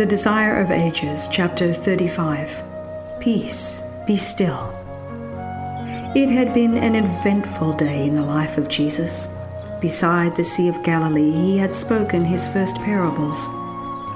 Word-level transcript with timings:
The 0.00 0.06
Desire 0.06 0.58
of 0.58 0.70
Ages, 0.70 1.28
chapter 1.30 1.74
35 1.74 2.62
Peace, 3.20 3.82
be 4.06 4.16
still. 4.16 4.74
It 6.16 6.30
had 6.30 6.54
been 6.54 6.78
an 6.78 6.94
eventful 6.94 7.74
day 7.74 8.06
in 8.06 8.14
the 8.14 8.22
life 8.22 8.56
of 8.56 8.70
Jesus. 8.70 9.36
Beside 9.78 10.34
the 10.34 10.42
Sea 10.42 10.68
of 10.68 10.82
Galilee, 10.82 11.32
he 11.32 11.58
had 11.58 11.76
spoken 11.76 12.24
his 12.24 12.48
first 12.48 12.76
parables, 12.76 13.46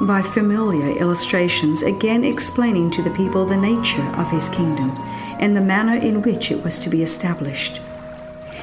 by 0.00 0.22
familiar 0.22 0.88
illustrations, 0.96 1.82
again 1.82 2.24
explaining 2.24 2.90
to 2.92 3.02
the 3.02 3.10
people 3.10 3.44
the 3.44 3.54
nature 3.54 4.10
of 4.16 4.30
his 4.30 4.48
kingdom 4.48 4.90
and 5.38 5.54
the 5.54 5.60
manner 5.60 5.96
in 5.96 6.22
which 6.22 6.50
it 6.50 6.64
was 6.64 6.80
to 6.80 6.88
be 6.88 7.02
established. 7.02 7.82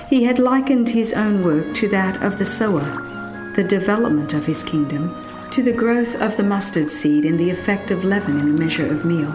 He 0.10 0.24
had 0.24 0.40
likened 0.40 0.90
his 0.90 1.14
own 1.14 1.44
work 1.44 1.76
to 1.76 1.88
that 1.90 2.24
of 2.24 2.40
the 2.40 2.46
sower, 2.46 3.52
the 3.56 3.64
development 3.64 4.34
of 4.34 4.48
his 4.48 4.64
kingdom, 4.64 5.31
to 5.52 5.62
the 5.62 5.74
growth 5.74 6.16
of 6.16 6.38
the 6.38 6.44
mustard 6.44 6.90
seed 6.90 7.26
and 7.26 7.38
the 7.38 7.50
effect 7.50 7.92
of 7.92 8.06
leaven 8.06 8.40
in 8.40 8.54
the 8.54 8.60
measure 8.60 8.90
of 8.90 9.04
meal. 9.04 9.32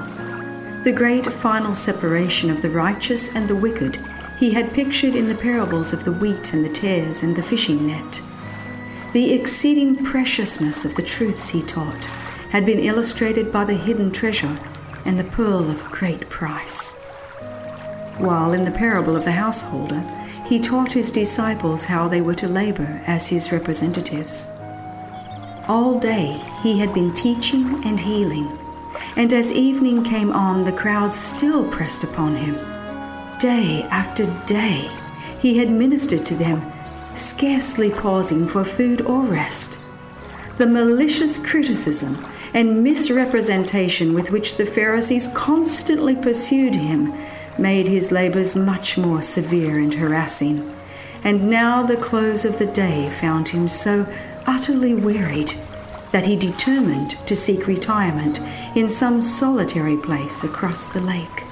The 0.83 0.93
great 0.93 1.27
final 1.27 1.75
separation 1.75 2.51
of 2.51 2.63
the 2.63 2.71
righteous 2.71 3.35
and 3.37 3.47
the 3.47 3.57
wicked 3.57 3.99
he 4.39 4.53
had 4.53 4.73
pictured 4.73 5.15
in 5.15 5.29
the 5.29 5.35
parables 5.35 5.93
of 5.93 6.05
the 6.05 6.13
wheat 6.13 6.55
and 6.55 6.65
the 6.65 6.73
tares 6.73 7.23
and 7.23 7.37
the 7.37 7.43
fishing 7.43 7.87
net. 7.87 8.23
The 9.13 9.35
exceeding 9.35 10.05
preciousness 10.05 10.87
of 10.87 10.95
the 10.95 11.03
truths 11.03 11.51
he 11.51 11.63
taught 11.63 12.07
had 12.51 12.65
been 12.65 12.79
illustrated 12.79 13.53
by 13.53 13.65
the 13.65 13.75
hidden 13.75 14.11
treasure 14.11 14.59
and 15.05 15.19
the 15.19 15.25
pearl 15.25 15.69
of 15.71 15.85
great 15.91 16.31
price. 16.31 17.03
While 18.19 18.55
in 18.55 18.65
the 18.65 18.71
parable 18.71 19.17
of 19.17 19.25
the 19.25 19.33
householder, 19.33 20.01
he 20.47 20.61
taught 20.61 20.95
his 20.95 21.11
disciples 21.11 21.85
how 21.85 22.09
they 22.09 22.23
were 22.23 22.35
to 22.37 22.49
labor 22.49 23.03
as 23.07 23.29
his 23.29 23.53
representatives. 23.53 24.47
All 25.69 25.99
day 25.99 26.41
he 26.63 26.79
had 26.79 26.95
been 26.95 27.13
teaching 27.13 27.85
and 27.85 27.99
healing, 27.99 28.57
and 29.17 29.33
as 29.33 29.51
evening 29.51 30.05
came 30.05 30.33
on, 30.33 30.63
the 30.63 30.73
crowds 30.73 31.19
still 31.19 31.69
pressed 31.69 32.05
upon 32.05 32.37
him. 32.37 32.55
Day 33.39 33.83
after 33.91 34.27
day, 34.47 34.89
he 35.41 35.59
had 35.59 35.69
ministered 35.69 36.25
to 36.27 36.35
them, 36.37 36.63
scarcely 37.17 37.91
pausing 37.91 38.47
for 38.47 38.63
food 38.63 39.01
or 39.03 39.23
rest. 39.23 39.81
The 40.57 40.69
malicious 40.69 41.45
criticism 41.45 42.25
and 42.55 42.85
misrepresentation 42.85 44.15
with 44.15 44.31
which 44.31 44.57
the 44.57 44.67
Pharisees 44.67 45.27
constantly 45.35 46.15
pursued 46.15 46.77
him 46.77 47.13
made 47.59 47.89
his 47.89 48.13
labors 48.13 48.55
much 48.55 48.97
more 48.97 49.21
severe 49.21 49.81
and 49.81 49.93
harassing. 49.93 50.73
And 51.25 51.51
now 51.51 51.83
the 51.83 51.97
close 51.97 52.45
of 52.45 52.59
the 52.59 52.67
day 52.67 53.11
found 53.11 53.49
him 53.49 53.69
so 53.69 54.07
utterly 54.47 54.95
wearied 54.95 55.55
that 56.13 56.27
he 56.27 56.37
determined 56.37 57.11
to 57.27 57.37
seek 57.37 57.67
retirement 57.67 58.41
in 58.75 58.89
some 58.89 59.21
solitary 59.21 59.97
place 59.97 60.45
across 60.45 60.85
the 60.85 61.01
lake. 61.01 61.43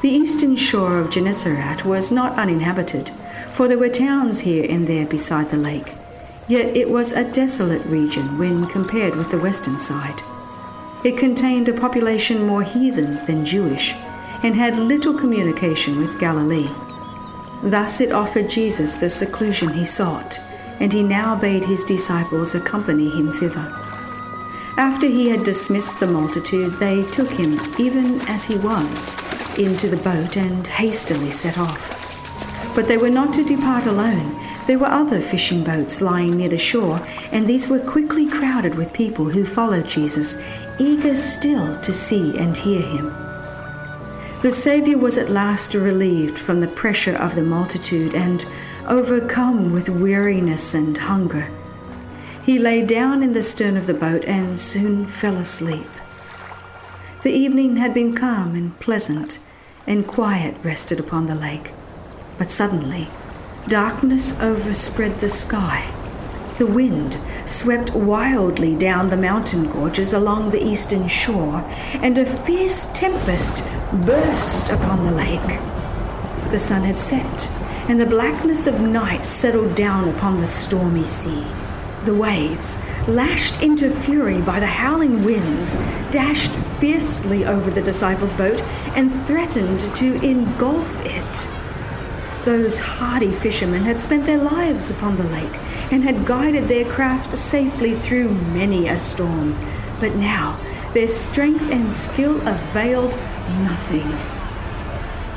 The 0.00 0.10
eastern 0.10 0.56
shore 0.56 0.98
of 0.98 1.10
Gennesaret 1.10 1.84
was 1.84 2.10
not 2.10 2.36
uninhabited, 2.38 3.10
for 3.52 3.68
there 3.68 3.78
were 3.78 3.88
towns 3.88 4.40
here 4.40 4.66
and 4.68 4.86
there 4.86 5.06
beside 5.06 5.50
the 5.50 5.56
lake, 5.56 5.94
yet 6.48 6.76
it 6.76 6.90
was 6.90 7.12
a 7.12 7.30
desolate 7.30 7.84
region 7.86 8.38
when 8.38 8.66
compared 8.66 9.14
with 9.14 9.30
the 9.30 9.38
western 9.38 9.78
side. 9.78 10.22
It 11.04 11.18
contained 11.18 11.68
a 11.68 11.72
population 11.72 12.46
more 12.46 12.62
heathen 12.62 13.24
than 13.26 13.44
Jewish 13.44 13.94
and 14.42 14.56
had 14.56 14.76
little 14.76 15.14
communication 15.14 15.98
with 15.98 16.18
Galilee. 16.18 16.70
Thus 17.62 18.00
it 18.00 18.12
offered 18.12 18.48
Jesus 18.48 18.96
the 18.96 19.08
seclusion 19.08 19.72
he 19.72 19.84
sought, 19.84 20.40
and 20.82 20.92
he 20.92 21.02
now 21.04 21.36
bade 21.36 21.64
his 21.64 21.84
disciples 21.84 22.56
accompany 22.56 23.08
him 23.08 23.32
thither. 23.32 23.72
After 24.76 25.06
he 25.06 25.28
had 25.28 25.44
dismissed 25.44 26.00
the 26.00 26.08
multitude, 26.08 26.72
they 26.74 27.04
took 27.04 27.30
him, 27.30 27.60
even 27.78 28.20
as 28.22 28.44
he 28.44 28.56
was, 28.56 29.14
into 29.56 29.88
the 29.88 29.96
boat 29.98 30.36
and 30.36 30.66
hastily 30.66 31.30
set 31.30 31.56
off. 31.56 32.74
But 32.74 32.88
they 32.88 32.96
were 32.96 33.10
not 33.10 33.32
to 33.34 33.44
depart 33.44 33.86
alone. 33.86 34.36
There 34.66 34.78
were 34.78 34.86
other 34.86 35.20
fishing 35.20 35.62
boats 35.62 36.00
lying 36.00 36.36
near 36.36 36.48
the 36.48 36.58
shore, 36.58 37.00
and 37.30 37.46
these 37.46 37.68
were 37.68 37.78
quickly 37.78 38.28
crowded 38.28 38.74
with 38.74 38.92
people 38.92 39.26
who 39.26 39.44
followed 39.44 39.88
Jesus, 39.88 40.42
eager 40.80 41.14
still 41.14 41.80
to 41.80 41.92
see 41.92 42.36
and 42.36 42.56
hear 42.56 42.82
him. 42.82 43.14
The 44.42 44.50
Saviour 44.50 44.98
was 44.98 45.16
at 45.16 45.30
last 45.30 45.74
relieved 45.74 46.40
from 46.40 46.58
the 46.58 46.66
pressure 46.66 47.14
of 47.14 47.36
the 47.36 47.44
multitude 47.44 48.16
and 48.16 48.44
overcome 48.86 49.72
with 49.72 49.88
weariness 49.88 50.74
and 50.74 50.96
hunger. 50.96 51.48
He 52.44 52.58
lay 52.58 52.82
down 52.82 53.22
in 53.22 53.32
the 53.32 53.42
stern 53.42 53.76
of 53.76 53.86
the 53.86 53.94
boat 53.94 54.24
and 54.24 54.58
soon 54.58 55.06
fell 55.06 55.36
asleep. 55.36 55.86
The 57.22 57.30
evening 57.30 57.76
had 57.76 57.94
been 57.94 58.14
calm 58.16 58.56
and 58.56 58.78
pleasant, 58.80 59.38
and 59.86 60.06
quiet 60.06 60.56
rested 60.64 60.98
upon 60.98 61.26
the 61.26 61.34
lake. 61.34 61.70
But 62.36 62.50
suddenly, 62.50 63.08
darkness 63.68 64.40
overspread 64.40 65.20
the 65.20 65.28
sky. 65.28 65.86
The 66.58 66.66
wind 66.66 67.16
swept 67.44 67.94
wildly 67.94 68.74
down 68.74 69.10
the 69.10 69.16
mountain 69.16 69.70
gorges 69.70 70.12
along 70.12 70.50
the 70.50 70.64
eastern 70.64 71.06
shore, 71.06 71.64
and 71.94 72.18
a 72.18 72.26
fierce 72.26 72.86
tempest 72.92 73.64
burst 73.92 74.70
upon 74.70 75.04
the 75.04 75.12
lake. 75.12 75.60
The 76.50 76.58
sun 76.58 76.82
had 76.82 76.98
set, 76.98 77.50
and 77.92 78.00
the 78.00 78.06
blackness 78.06 78.66
of 78.66 78.80
night 78.80 79.26
settled 79.26 79.74
down 79.74 80.08
upon 80.08 80.40
the 80.40 80.46
stormy 80.46 81.06
sea. 81.06 81.44
The 82.06 82.14
waves, 82.14 82.78
lashed 83.06 83.60
into 83.60 83.90
fury 83.90 84.40
by 84.40 84.60
the 84.60 84.66
howling 84.66 85.22
winds, 85.24 85.74
dashed 86.10 86.52
fiercely 86.80 87.44
over 87.44 87.70
the 87.70 87.82
disciples' 87.82 88.32
boat 88.32 88.62
and 88.96 89.26
threatened 89.26 89.80
to 89.96 90.14
engulf 90.24 91.04
it. 91.04 91.50
Those 92.46 92.78
hardy 92.78 93.30
fishermen 93.30 93.82
had 93.82 94.00
spent 94.00 94.24
their 94.24 94.42
lives 94.42 94.90
upon 94.90 95.18
the 95.18 95.28
lake 95.28 95.54
and 95.92 96.02
had 96.02 96.24
guided 96.24 96.68
their 96.68 96.90
craft 96.90 97.36
safely 97.36 97.94
through 97.94 98.30
many 98.30 98.88
a 98.88 98.96
storm, 98.96 99.54
but 100.00 100.14
now 100.14 100.58
their 100.94 101.08
strength 101.08 101.70
and 101.70 101.92
skill 101.92 102.40
availed 102.48 103.14
nothing. 103.60 104.31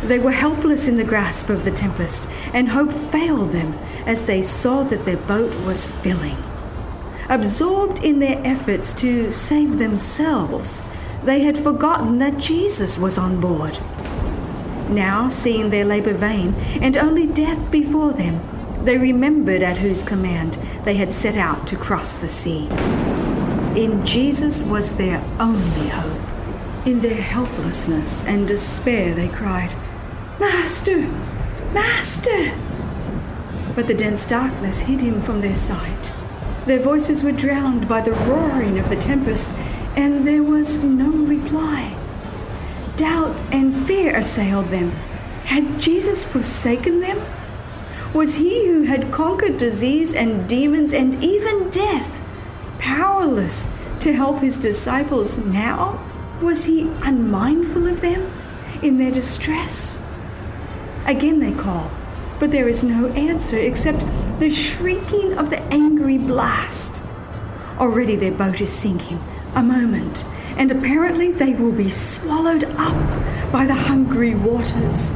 They 0.07 0.19
were 0.19 0.31
helpless 0.31 0.87
in 0.87 0.97
the 0.97 1.03
grasp 1.03 1.49
of 1.49 1.65
the 1.65 1.71
tempest, 1.71 2.29
and 2.53 2.69
hope 2.69 2.93
failed 2.93 3.51
them 3.51 3.73
as 4.05 4.25
they 4.25 4.41
saw 4.41 4.83
that 4.83 5.03
their 5.05 5.17
boat 5.17 5.55
was 5.61 5.87
filling. 5.87 6.37
Absorbed 7.27 8.03
in 8.03 8.19
their 8.19 8.39
efforts 8.45 8.93
to 8.93 9.31
save 9.31 9.79
themselves, 9.79 10.83
they 11.23 11.41
had 11.41 11.57
forgotten 11.57 12.19
that 12.19 12.37
Jesus 12.37 12.99
was 12.99 13.17
on 13.17 13.39
board. 13.41 13.79
Now, 14.89 15.27
seeing 15.27 15.71
their 15.71 15.85
labor 15.85 16.13
vain 16.13 16.53
and 16.81 16.95
only 16.95 17.25
death 17.25 17.71
before 17.71 18.13
them, 18.13 18.39
they 18.85 18.99
remembered 18.99 19.63
at 19.63 19.79
whose 19.79 20.03
command 20.03 20.59
they 20.83 20.93
had 20.93 21.11
set 21.11 21.35
out 21.35 21.65
to 21.65 21.75
cross 21.75 22.19
the 22.19 22.27
sea. 22.27 22.67
In 23.75 24.05
Jesus 24.05 24.61
was 24.61 24.97
their 24.97 25.23
only 25.39 25.89
hope. 25.89 26.21
In 26.85 26.99
their 26.99 27.19
helplessness 27.19 28.23
and 28.25 28.47
despair, 28.47 29.15
they 29.15 29.27
cried, 29.27 29.75
Master! 30.39 31.07
Master! 31.73 32.53
But 33.73 33.87
the 33.87 33.93
dense 33.93 34.25
darkness 34.25 34.81
hid 34.81 34.99
him 34.99 35.21
from 35.21 35.41
their 35.41 35.55
sight. 35.55 36.11
Their 36.65 36.79
voices 36.79 37.23
were 37.23 37.31
drowned 37.31 37.87
by 37.87 38.01
the 38.01 38.11
roaring 38.11 38.77
of 38.79 38.89
the 38.89 38.95
tempest, 38.95 39.55
and 39.95 40.27
there 40.27 40.43
was 40.43 40.83
no 40.83 41.09
reply. 41.09 41.95
Doubt 42.97 43.41
and 43.51 43.73
fear 43.85 44.15
assailed 44.15 44.69
them. 44.69 44.91
Had 45.45 45.79
Jesus 45.79 46.25
forsaken 46.25 46.99
them? 46.99 47.21
Was 48.13 48.35
he 48.35 48.67
who 48.67 48.83
had 48.83 49.11
conquered 49.11 49.57
disease 49.57 50.13
and 50.13 50.47
demons 50.49 50.93
and 50.93 51.23
even 51.23 51.69
death 51.69 52.21
powerless 52.79 53.71
to 53.99 54.13
help 54.13 54.39
his 54.39 54.57
disciples 54.57 55.37
now? 55.37 56.03
Was 56.41 56.65
he 56.65 56.89
unmindful 57.03 57.87
of 57.87 58.01
them 58.01 58.31
in 58.81 58.97
their 58.97 59.11
distress? 59.11 60.01
Again 61.05 61.39
they 61.39 61.53
call, 61.53 61.91
but 62.39 62.51
there 62.51 62.67
is 62.67 62.83
no 62.83 63.09
answer 63.09 63.57
except 63.57 64.03
the 64.39 64.49
shrieking 64.49 65.37
of 65.37 65.49
the 65.49 65.61
angry 65.71 66.17
blast. 66.17 67.03
Already 67.77 68.15
their 68.15 68.31
boat 68.31 68.61
is 68.61 68.71
sinking. 68.71 69.23
A 69.53 69.63
moment, 69.63 70.25
and 70.57 70.71
apparently 70.71 71.31
they 71.31 71.53
will 71.53 71.71
be 71.71 71.89
swallowed 71.89 72.63
up 72.63 73.51
by 73.51 73.65
the 73.65 73.73
hungry 73.73 74.35
waters. 74.35 75.13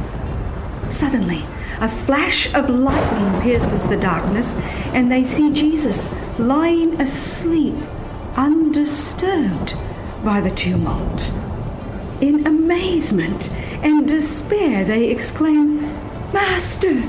Suddenly, 0.88 1.44
a 1.80 1.88
flash 1.88 2.52
of 2.54 2.70
lightning 2.70 3.42
pierces 3.42 3.84
the 3.84 3.96
darkness, 3.96 4.56
and 4.94 5.10
they 5.10 5.24
see 5.24 5.52
Jesus 5.52 6.14
lying 6.38 7.00
asleep, 7.00 7.74
undisturbed 8.36 9.74
by 10.24 10.40
the 10.40 10.50
tumult. 10.50 11.32
In 12.20 12.46
amazement 12.46 13.50
and 13.82 14.06
despair, 14.06 14.84
they 14.84 15.10
exclaim, 15.10 15.80
Master, 16.32 17.02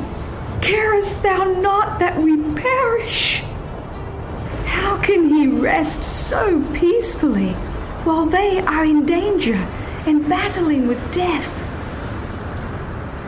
carest 0.61 1.23
thou 1.23 1.45
not 1.59 1.99
that 1.99 2.21
we 2.21 2.37
perish? 2.53 3.41
How 4.65 4.97
can 5.01 5.29
he 5.29 5.47
rest 5.47 6.03
so 6.03 6.63
peacefully 6.73 7.51
while 8.03 8.25
they 8.25 8.59
are 8.61 8.85
in 8.85 9.05
danger 9.05 9.55
and 10.05 10.27
battling 10.27 10.87
with 10.87 11.11
death? 11.11 11.57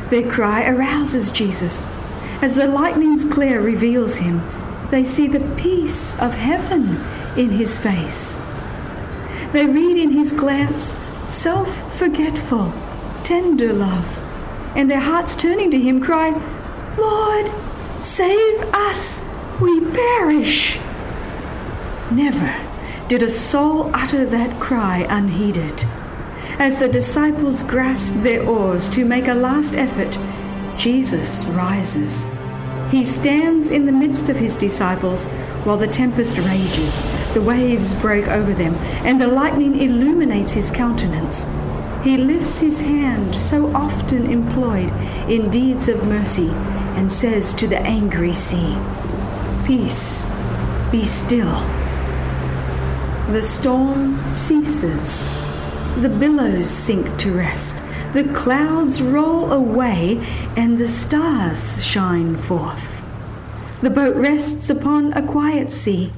Their 0.10 0.30
cry 0.30 0.66
arouses 0.66 1.32
Jesus. 1.32 1.88
As 2.42 2.56
the 2.56 2.68
lightning's 2.68 3.26
glare 3.26 3.62
reveals 3.62 4.18
him, 4.18 4.42
they 4.92 5.04
see 5.04 5.28
the 5.28 5.56
peace 5.56 6.20
of 6.20 6.34
heaven 6.34 6.98
in 7.38 7.50
his 7.50 7.78
face. 7.78 8.40
They 9.54 9.66
read 9.66 9.98
in 9.98 10.12
his 10.12 10.34
glance 10.34 10.98
self 11.26 11.98
forgetful, 11.98 12.74
tender 13.24 13.74
love, 13.74 14.18
and 14.76 14.90
their 14.90 15.00
hearts 15.00 15.36
turning 15.36 15.72
to 15.72 15.80
him 15.80 16.02
cry, 16.02 16.30
Lord, 16.98 17.52
save 18.02 18.62
us, 18.74 19.28
we 19.62 19.82
perish. 19.92 20.80
Never 22.12 22.54
did 23.08 23.24
a 23.24 23.30
soul 23.30 23.90
utter 23.94 24.26
that 24.26 24.60
cry 24.60 25.06
unheeded. 25.10 25.86
As 26.60 26.80
the 26.80 26.88
disciples 26.88 27.64
grasp 27.64 28.16
their 28.18 28.48
oars 28.48 28.88
to 28.90 29.06
make 29.06 29.28
a 29.28 29.34
last 29.34 29.76
effort, 29.76 30.18
Jesus 30.78 31.44
rises. 31.46 32.28
He 32.92 33.04
stands 33.04 33.72
in 33.72 33.86
the 33.86 33.92
midst 33.92 34.30
of 34.30 34.38
his 34.38 34.56
disciples 34.56 35.26
while 35.64 35.78
the 35.78 35.88
tempest 35.88 36.38
rages, 36.38 37.02
the 37.34 37.42
waves 37.42 37.94
break 37.96 38.28
over 38.28 38.54
them, 38.54 38.76
and 39.06 39.20
the 39.20 39.28
lightning 39.28 39.80
illuminates 39.80 40.54
his 40.54 40.70
countenance. 40.70 41.48
He 42.04 42.18
lifts 42.18 42.60
his 42.60 42.82
hand, 42.82 43.34
so 43.34 43.74
often 43.74 44.30
employed 44.30 44.92
in 45.30 45.50
deeds 45.50 45.88
of 45.88 46.04
mercy, 46.04 46.50
and 46.98 47.10
says 47.10 47.56
to 47.56 47.68
the 47.68 47.80
angry 47.80 48.34
sea, 48.34 48.78
Peace, 49.66 50.30
be 50.92 51.06
still. 51.06 51.66
The 53.32 53.42
storm 53.42 54.20
ceases. 54.28 55.24
The 56.02 56.10
billows 56.10 56.70
sink 56.70 57.18
to 57.20 57.32
rest. 57.32 57.82
The 58.12 58.26
clouds 58.26 59.02
roll 59.02 59.54
away, 59.54 60.18
and 60.58 60.78
the 60.78 60.90
stars 60.90 61.82
shine 61.86 62.36
forth. 62.36 63.02
The 63.82 63.90
boat 63.90 64.18
rests 64.18 64.70
upon 64.70 65.14
a 65.14 65.26
quiet 65.26 65.72
sea. 65.72 66.12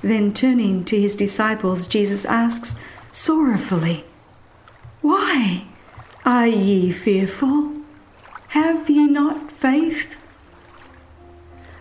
Then, 0.00 0.32
turning 0.32 0.84
to 0.86 0.98
his 0.98 1.14
disciples, 1.14 1.86
Jesus 1.86 2.24
asks 2.24 2.80
sorrowfully, 3.12 4.04
Why 5.02 5.64
are 6.24 6.46
ye 6.46 6.92
fearful? 6.92 7.72
Have 8.48 8.88
ye 8.88 9.08
not 9.08 9.50
faith? 9.50 10.16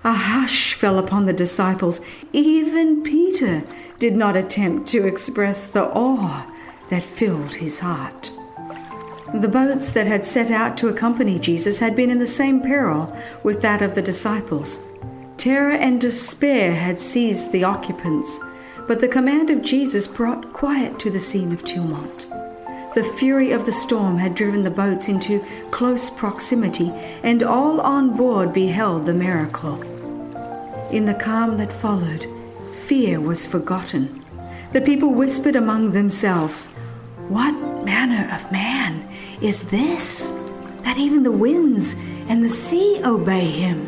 A 0.04 0.14
hush 0.14 0.74
fell 0.74 0.98
upon 0.98 1.28
the 1.28 1.34
disciples. 1.34 2.02
Even 2.34 3.04
Peter 3.04 3.62
did 4.00 4.16
not 4.16 4.36
attempt 4.36 4.88
to 4.90 5.06
express 5.06 5.68
the 5.68 5.84
awe 5.84 6.52
that 6.90 7.04
filled 7.04 7.54
his 7.54 7.82
heart. 7.82 8.32
The 9.36 9.48
boats 9.48 9.92
that 9.92 10.08
had 10.08 10.26
set 10.26 10.50
out 10.50 10.76
to 10.78 10.90
accompany 10.90 11.38
Jesus 11.38 11.78
had 11.78 11.96
been 11.96 12.10
in 12.10 12.18
the 12.18 12.26
same 12.26 12.60
peril 12.60 13.16
with 13.44 13.62
that 13.62 13.84
of 13.84 13.94
the 13.94 14.02
disciples. 14.02 14.84
Terror 15.38 15.74
and 15.74 16.02
despair 16.02 16.74
had 16.74 17.00
seized 17.00 17.52
the 17.52 17.64
occupants, 17.64 18.40
but 18.88 19.00
the 19.00 19.08
command 19.08 19.52
of 19.52 19.62
Jesus 19.62 20.08
brought 20.08 20.54
quiet 20.54 20.98
to 21.00 21.12
the 21.12 21.20
scene 21.20 21.52
of 21.52 21.64
tumult. 21.64 22.26
The 22.94 23.04
fury 23.04 23.54
of 23.54 23.64
the 23.64 23.72
storm 23.72 24.18
had 24.18 24.36
driven 24.36 24.64
the 24.64 24.70
boats 24.70 25.08
into 25.08 25.46
close 25.72 26.10
proximity, 26.10 26.90
and 27.24 27.42
all 27.42 27.80
on 27.80 28.18
board 28.18 28.52
beheld 28.52 29.06
the 29.06 29.14
miracle. 29.14 29.82
In 30.92 31.06
the 31.06 31.14
calm 31.14 31.56
that 31.58 31.72
followed, 31.72 32.28
fear 32.76 33.22
was 33.22 33.48
forgotten. 33.48 34.26
The 34.74 34.82
people 34.82 35.14
whispered 35.14 35.56
among 35.56 35.94
themselves, 35.94 36.74
What 37.30 37.54
manner 37.86 38.30
of 38.34 38.52
man 38.52 39.08
is 39.40 39.70
this, 39.70 40.28
that 40.82 40.98
even 40.98 41.24
the 41.24 41.32
winds 41.32 41.96
and 42.28 42.44
the 42.44 42.50
sea 42.50 43.00
obey 43.06 43.46
him? 43.46 43.88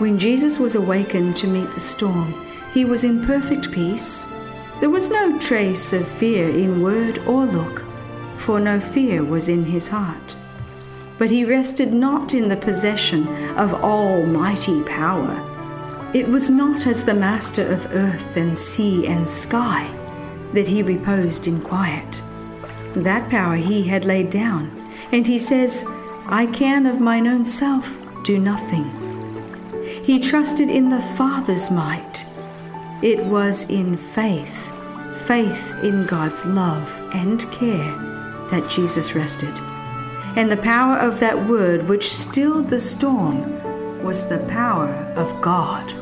When 0.00 0.18
Jesus 0.18 0.58
was 0.58 0.74
awakened 0.74 1.36
to 1.36 1.46
meet 1.46 1.72
the 1.74 1.80
storm, 1.80 2.34
he 2.74 2.84
was 2.84 3.04
in 3.04 3.24
perfect 3.24 3.70
peace. 3.70 4.26
There 4.80 4.90
was 4.90 5.10
no 5.10 5.38
trace 5.38 5.92
of 5.92 6.08
fear 6.08 6.48
in 6.48 6.82
word 6.82 7.18
or 7.18 7.46
look, 7.46 7.84
for 8.40 8.58
no 8.58 8.80
fear 8.80 9.22
was 9.22 9.48
in 9.48 9.64
his 9.64 9.88
heart. 9.88 10.36
But 11.18 11.30
he 11.30 11.44
rested 11.44 11.92
not 11.92 12.34
in 12.34 12.48
the 12.48 12.56
possession 12.56 13.28
of 13.56 13.74
almighty 13.74 14.82
power 14.82 15.46
it 16.12 16.26
was 16.26 16.50
not 16.50 16.88
as 16.88 17.04
the 17.04 17.14
master 17.14 17.64
of 17.72 17.86
earth 17.92 18.36
and 18.36 18.58
sea 18.58 19.06
and 19.06 19.28
sky 19.28 19.88
that 20.52 20.66
he 20.66 20.82
reposed 20.82 21.46
in 21.46 21.60
quiet. 21.60 22.20
That 22.96 23.30
power 23.30 23.54
he 23.54 23.84
had 23.84 24.04
laid 24.04 24.28
down, 24.28 24.92
and 25.12 25.24
he 25.24 25.38
says, 25.38 25.84
I 26.26 26.46
can 26.46 26.86
of 26.86 27.00
mine 27.00 27.28
own 27.28 27.44
self 27.44 27.96
do 28.24 28.40
nothing. 28.40 28.90
He 30.02 30.18
trusted 30.18 30.68
in 30.68 30.90
the 30.90 31.00
Father's 31.00 31.70
might. 31.70 32.26
It 33.02 33.24
was 33.26 33.70
in 33.70 33.96
faith, 33.96 34.68
faith 35.28 35.72
in 35.84 36.06
God's 36.06 36.44
love 36.44 36.90
and 37.14 37.40
care, 37.52 38.09
that 38.50 38.68
Jesus 38.70 39.14
rested. 39.14 39.58
And 40.36 40.50
the 40.50 40.56
power 40.56 40.96
of 40.98 41.20
that 41.20 41.48
word 41.48 41.88
which 41.88 42.12
stilled 42.12 42.68
the 42.68 42.78
storm 42.78 44.02
was 44.02 44.28
the 44.28 44.46
power 44.48 44.92
of 45.16 45.40
God. 45.40 45.92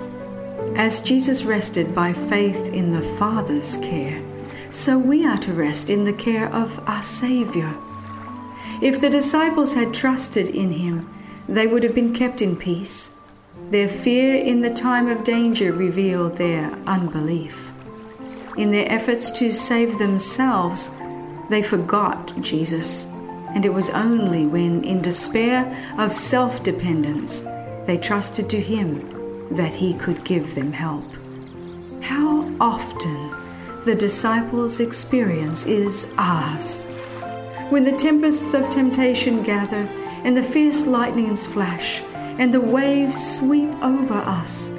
As 0.77 1.01
Jesus 1.01 1.45
rested 1.45 1.95
by 1.95 2.13
faith 2.13 2.73
in 2.73 2.93
the 2.93 3.03
Father's 3.03 3.79
care, 3.79 4.23
so 4.71 4.99
we 4.99 5.25
are 5.25 5.39
to 5.39 5.53
rest 5.53 5.89
in 5.89 6.05
the 6.05 6.13
care 6.13 6.53
of 6.53 6.79
our 6.89 7.03
Savior. 7.03 7.75
If 8.83 9.01
the 9.01 9.11
disciples 9.11 9.75
had 9.75 9.95
trusted 9.95 10.51
in 10.51 10.73
Him, 10.73 11.13
they 11.49 11.67
would 11.67 11.83
have 11.83 11.95
been 11.95 12.13
kept 12.13 12.43
in 12.43 12.57
peace. 12.57 13.19
Their 13.71 13.89
fear 13.89 14.37
in 14.37 14.61
the 14.61 14.73
time 14.73 15.09
of 15.09 15.25
danger 15.25 15.73
revealed 15.73 16.37
their 16.37 16.73
unbelief. 16.87 17.73
In 18.57 18.71
their 18.71 18.91
efforts 18.91 19.31
to 19.39 19.53
save 19.53 19.99
themselves, 19.99 20.91
they 21.49 21.63
forgot 21.63 22.39
Jesus, 22.41 23.07
and 23.55 23.65
it 23.65 23.73
was 23.73 23.91
only 23.91 24.47
when, 24.47 24.85
in 24.85 25.01
despair 25.01 25.95
of 25.99 26.15
self 26.15 26.63
dependence, 26.63 27.43
they 27.87 27.97
trusted 27.97 28.51
to 28.51 28.61
Him 28.61 29.55
that 29.55 29.73
he 29.73 29.95
could 29.95 30.25
give 30.25 30.55
them 30.55 30.73
help. 30.73 31.05
How 32.03 32.51
often 32.61 33.31
the 33.85 33.95
disciples' 33.95 34.81
experience 34.81 35.65
is 35.65 36.13
ours. 36.19 36.85
When 37.71 37.85
the 37.85 37.97
tempests 37.97 38.53
of 38.55 38.69
temptation 38.69 39.43
gather, 39.43 39.89
and 40.25 40.37
the 40.37 40.43
fierce 40.43 40.87
lightnings 40.87 41.47
flash, 41.47 42.03
and 42.39 42.53
the 42.53 42.61
waves 42.61 43.37
sweep 43.37 43.71
over 43.83 44.15
us, 44.15 44.71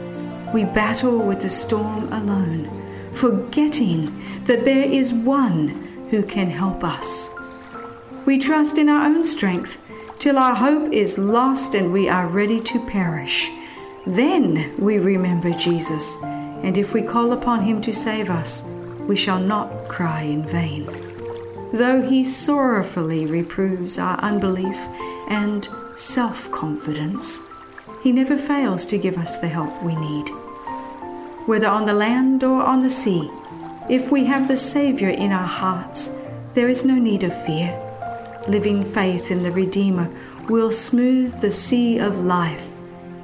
we 0.54 0.66
battle 0.66 1.18
with 1.18 1.42
the 1.42 1.50
storm 1.50 2.12
alone, 2.14 2.70
forgetting 3.14 4.44
that 4.46 4.66
there 4.66 4.84
is 4.84 5.14
one 5.14 5.89
who 6.10 6.24
can 6.24 6.50
help 6.50 6.84
us. 6.84 7.34
We 8.26 8.38
trust 8.38 8.78
in 8.78 8.90
our 8.90 9.06
own 9.06 9.24
strength 9.24 9.82
till 10.20 10.38
our 10.38 10.56
hope 10.56 10.92
is 10.92 11.18
lost 11.18 11.76
and 11.76 11.94
we 11.94 12.10
are 12.10 12.28
ready 12.28 12.60
to 12.60 12.86
perish. 12.88 13.50
Then 14.06 14.76
we 14.78 14.98
remember 14.98 15.52
Jesus, 15.52 16.18
and 16.24 16.78
if 16.78 16.94
we 16.94 17.02
call 17.02 17.32
upon 17.32 17.64
him 17.64 17.82
to 17.82 17.94
save 17.94 18.30
us, 18.30 18.70
we 19.08 19.16
shall 19.16 19.40
not 19.40 19.88
cry 19.88 20.22
in 20.24 20.44
vain. 20.44 20.86
Though 21.74 22.02
he 22.02 22.24
sorrowfully 22.24 23.26
reproves 23.26 24.00
our 24.00 24.18
unbelief 24.20 24.78
and 25.28 25.68
self 25.96 26.52
confidence, 26.52 27.48
he 28.02 28.12
never 28.12 28.36
fails 28.36 28.86
to 28.88 28.98
give 28.98 29.18
us 29.18 29.38
the 29.38 29.48
help 29.48 29.84
we 29.84 29.96
need. 29.96 30.30
Whether 31.46 31.68
on 31.68 31.86
the 31.86 31.94
land 31.94 32.44
or 32.44 32.62
on 32.64 32.82
the 32.82 32.90
sea, 32.90 33.30
if 33.90 34.12
we 34.12 34.24
have 34.26 34.48
the 34.48 34.56
Saviour 34.56 35.10
in 35.10 35.32
our 35.32 35.48
hearts, 35.48 36.16
there 36.54 36.70
is 36.70 36.86
no 36.86 36.94
need 36.94 37.24
of 37.24 37.46
fear. 37.46 37.76
Living 38.48 38.86
faith 38.86 39.32
in 39.32 39.42
the 39.42 39.52
Redeemer 39.52 40.10
will 40.48 40.70
smooth 40.70 41.42
the 41.42 41.50
sea 41.50 41.98
of 41.98 42.20
life 42.20 42.68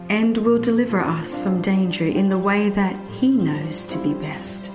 and 0.10 0.38
will 0.40 0.60
deliver 0.60 1.00
us 1.00 1.38
from 1.38 1.62
danger 1.62 2.08
in 2.08 2.30
the 2.30 2.38
way 2.38 2.70
that 2.70 2.96
He 3.12 3.30
knows 3.30 3.86
to 3.86 4.00
be 4.00 4.14
best. 4.16 4.72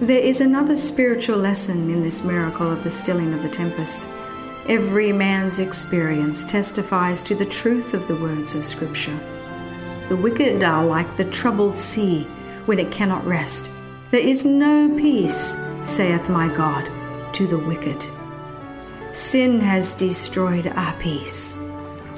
There 0.00 0.18
is 0.18 0.40
another 0.40 0.74
spiritual 0.74 1.38
lesson 1.38 1.88
in 1.88 2.02
this 2.02 2.24
miracle 2.24 2.68
of 2.68 2.82
the 2.82 2.90
stilling 2.90 3.32
of 3.32 3.44
the 3.44 3.48
tempest. 3.48 4.08
Every 4.68 5.12
man's 5.12 5.60
experience 5.60 6.42
testifies 6.42 7.22
to 7.24 7.36
the 7.36 7.44
truth 7.46 7.94
of 7.94 8.08
the 8.08 8.16
words 8.16 8.56
of 8.56 8.66
Scripture. 8.66 9.18
The 10.08 10.16
wicked 10.16 10.64
are 10.64 10.84
like 10.84 11.16
the 11.16 11.30
troubled 11.30 11.76
sea 11.76 12.24
when 12.66 12.80
it 12.80 12.90
cannot 12.90 13.24
rest. 13.24 13.70
There 14.14 14.24
is 14.24 14.44
no 14.44 14.96
peace, 14.96 15.56
saith 15.82 16.28
my 16.28 16.46
God, 16.46 16.88
to 17.34 17.48
the 17.48 17.58
wicked. 17.58 18.06
Sin 19.10 19.60
has 19.60 19.92
destroyed 19.92 20.68
our 20.68 20.94
peace. 21.00 21.56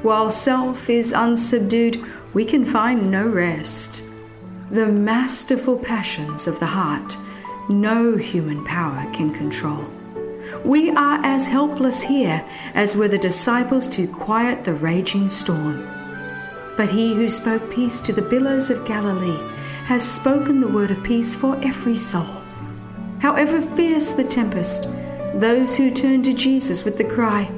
While 0.02 0.28
self 0.28 0.90
is 0.90 1.14
unsubdued, 1.14 2.06
we 2.34 2.44
can 2.44 2.66
find 2.66 3.10
no 3.10 3.26
rest. 3.26 4.04
The 4.70 4.88
masterful 4.88 5.78
passions 5.78 6.46
of 6.46 6.60
the 6.60 6.66
heart, 6.66 7.16
no 7.70 8.14
human 8.14 8.62
power 8.66 9.10
can 9.14 9.32
control. 9.32 9.82
We 10.66 10.90
are 10.90 11.24
as 11.24 11.48
helpless 11.48 12.02
here 12.02 12.46
as 12.74 12.94
were 12.94 13.08
the 13.08 13.16
disciples 13.16 13.88
to 13.96 14.06
quiet 14.06 14.64
the 14.64 14.74
raging 14.74 15.30
storm. 15.30 15.88
But 16.76 16.90
he 16.90 17.14
who 17.14 17.26
spoke 17.30 17.70
peace 17.70 18.02
to 18.02 18.12
the 18.12 18.20
billows 18.20 18.68
of 18.68 18.86
Galilee 18.86 19.55
has 19.86 20.02
spoken 20.08 20.60
the 20.60 20.68
word 20.68 20.90
of 20.90 21.02
peace 21.04 21.32
for 21.32 21.56
every 21.64 21.94
soul. 21.96 22.42
However 23.20 23.60
fierce 23.60 24.10
the 24.10 24.24
tempest, 24.24 24.88
those 25.36 25.76
who 25.76 25.92
turn 25.92 26.22
to 26.24 26.34
Jesus 26.34 26.84
with 26.84 26.98
the 26.98 27.04
cry, 27.04 27.50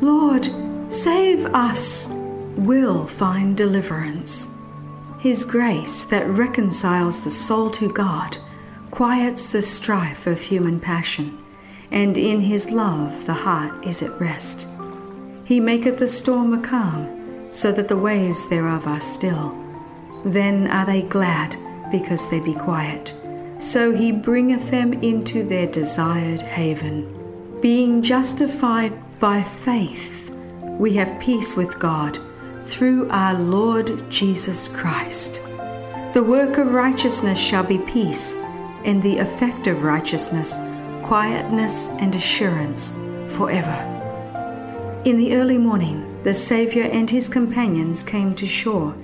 Lord, 0.00 0.48
save 0.88 1.46
us, 1.46 2.08
will 2.56 3.06
find 3.06 3.56
deliverance. 3.56 4.52
His 5.20 5.44
grace 5.44 6.02
that 6.06 6.28
reconciles 6.28 7.22
the 7.22 7.30
soul 7.30 7.70
to 7.70 7.92
God 7.92 8.38
quiets 8.90 9.52
the 9.52 9.62
strife 9.62 10.26
of 10.26 10.40
human 10.40 10.80
passion, 10.80 11.38
and 11.92 12.18
in 12.18 12.40
his 12.40 12.72
love 12.72 13.24
the 13.26 13.34
heart 13.34 13.86
is 13.86 14.02
at 14.02 14.20
rest. 14.20 14.66
He 15.44 15.60
maketh 15.60 15.98
the 15.98 16.08
storm 16.08 16.54
a 16.54 16.60
calm 16.60 17.48
so 17.52 17.70
that 17.70 17.86
the 17.86 17.96
waves 17.96 18.48
thereof 18.48 18.88
are 18.88 19.00
still. 19.00 19.56
Then 20.24 20.66
are 20.68 20.84
they 20.84 21.02
glad, 21.02 21.56
because 21.90 22.28
they 22.30 22.40
be 22.40 22.54
quiet. 22.54 23.14
So 23.58 23.92
he 23.92 24.12
bringeth 24.12 24.70
them 24.70 24.92
into 24.92 25.42
their 25.42 25.66
desired 25.66 26.40
haven. 26.40 27.60
Being 27.60 28.02
justified 28.02 28.92
by 29.18 29.42
faith, 29.42 30.30
we 30.78 30.94
have 30.94 31.20
peace 31.20 31.56
with 31.56 31.78
God 31.78 32.18
through 32.64 33.08
our 33.10 33.34
Lord 33.34 34.08
Jesus 34.10 34.68
Christ. 34.68 35.42
The 36.14 36.22
work 36.22 36.58
of 36.58 36.72
righteousness 36.72 37.38
shall 37.38 37.64
be 37.64 37.78
peace, 37.78 38.36
and 38.84 39.02
the 39.02 39.18
effect 39.18 39.66
of 39.66 39.82
righteousness, 39.82 40.58
quietness 41.02 41.90
and 41.98 42.14
assurance 42.14 42.92
forever. 43.36 43.94
In 45.04 45.16
the 45.16 45.34
early 45.34 45.58
morning, 45.58 46.22
the 46.22 46.34
Saviour 46.34 46.86
and 46.86 47.10
his 47.10 47.28
companions 47.28 48.02
came 48.04 48.34
to 48.36 48.46
shore, 48.46 48.94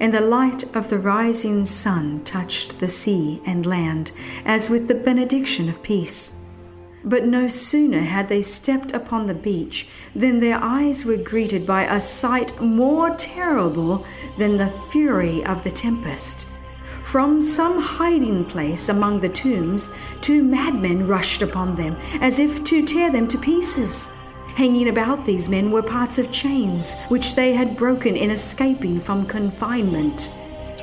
and 0.00 0.12
the 0.12 0.20
light 0.20 0.64
of 0.76 0.88
the 0.88 0.98
rising 0.98 1.64
sun 1.64 2.22
touched 2.24 2.80
the 2.80 2.88
sea 2.88 3.40
and 3.46 3.66
land 3.66 4.12
as 4.44 4.70
with 4.70 4.88
the 4.88 4.94
benediction 4.94 5.68
of 5.68 5.82
peace. 5.82 6.40
But 7.04 7.26
no 7.26 7.48
sooner 7.48 8.00
had 8.00 8.28
they 8.28 8.40
stepped 8.40 8.92
upon 8.92 9.26
the 9.26 9.34
beach 9.34 9.88
than 10.14 10.40
their 10.40 10.58
eyes 10.62 11.04
were 11.04 11.18
greeted 11.18 11.66
by 11.66 11.84
a 11.84 12.00
sight 12.00 12.58
more 12.60 13.10
terrible 13.16 14.06
than 14.38 14.56
the 14.56 14.72
fury 14.90 15.44
of 15.44 15.62
the 15.64 15.70
tempest. 15.70 16.46
From 17.02 17.42
some 17.42 17.78
hiding 17.78 18.46
place 18.46 18.88
among 18.88 19.20
the 19.20 19.28
tombs, 19.28 19.92
two 20.22 20.42
madmen 20.42 21.06
rushed 21.06 21.42
upon 21.42 21.76
them, 21.76 21.96
as 22.20 22.38
if 22.38 22.64
to 22.64 22.84
tear 22.84 23.10
them 23.10 23.28
to 23.28 23.38
pieces. 23.38 24.10
Hanging 24.54 24.88
about 24.88 25.26
these 25.26 25.48
men 25.48 25.72
were 25.72 25.82
parts 25.82 26.20
of 26.20 26.30
chains 26.30 26.94
which 27.08 27.34
they 27.34 27.54
had 27.54 27.76
broken 27.76 28.14
in 28.14 28.30
escaping 28.30 29.00
from 29.00 29.26
confinement. 29.26 30.32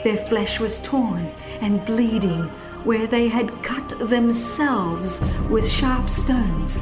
Their 0.03 0.17
flesh 0.17 0.59
was 0.59 0.79
torn 0.79 1.31
and 1.61 1.85
bleeding 1.85 2.49
where 2.83 3.07
they 3.07 3.29
had 3.29 3.63
cut 3.63 4.09
themselves 4.09 5.21
with 5.49 5.69
sharp 5.69 6.09
stones. 6.09 6.81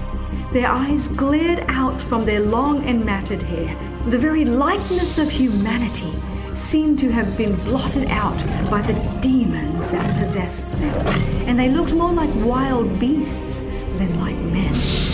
Their 0.52 0.68
eyes 0.68 1.10
glared 1.10 1.64
out 1.68 2.02
from 2.02 2.26
their 2.26 2.40
long 2.40 2.84
and 2.86 3.06
matted 3.06 3.44
hair. 3.44 3.78
The 4.08 4.18
very 4.18 4.44
likeness 4.44 5.20
of 5.20 5.30
humanity 5.30 6.14
seemed 6.56 6.98
to 7.00 7.12
have 7.12 7.38
been 7.38 7.56
blotted 7.66 8.08
out 8.10 8.38
by 8.72 8.82
the 8.82 8.94
demons 9.22 9.92
that 9.92 10.18
possessed 10.18 10.72
them, 10.80 11.08
and 11.48 11.60
they 11.60 11.70
looked 11.70 11.94
more 11.94 12.12
like 12.12 12.34
wild 12.38 13.00
beasts 13.00 13.62
than 13.62 14.20
like 14.20 14.38
men. 14.52 15.09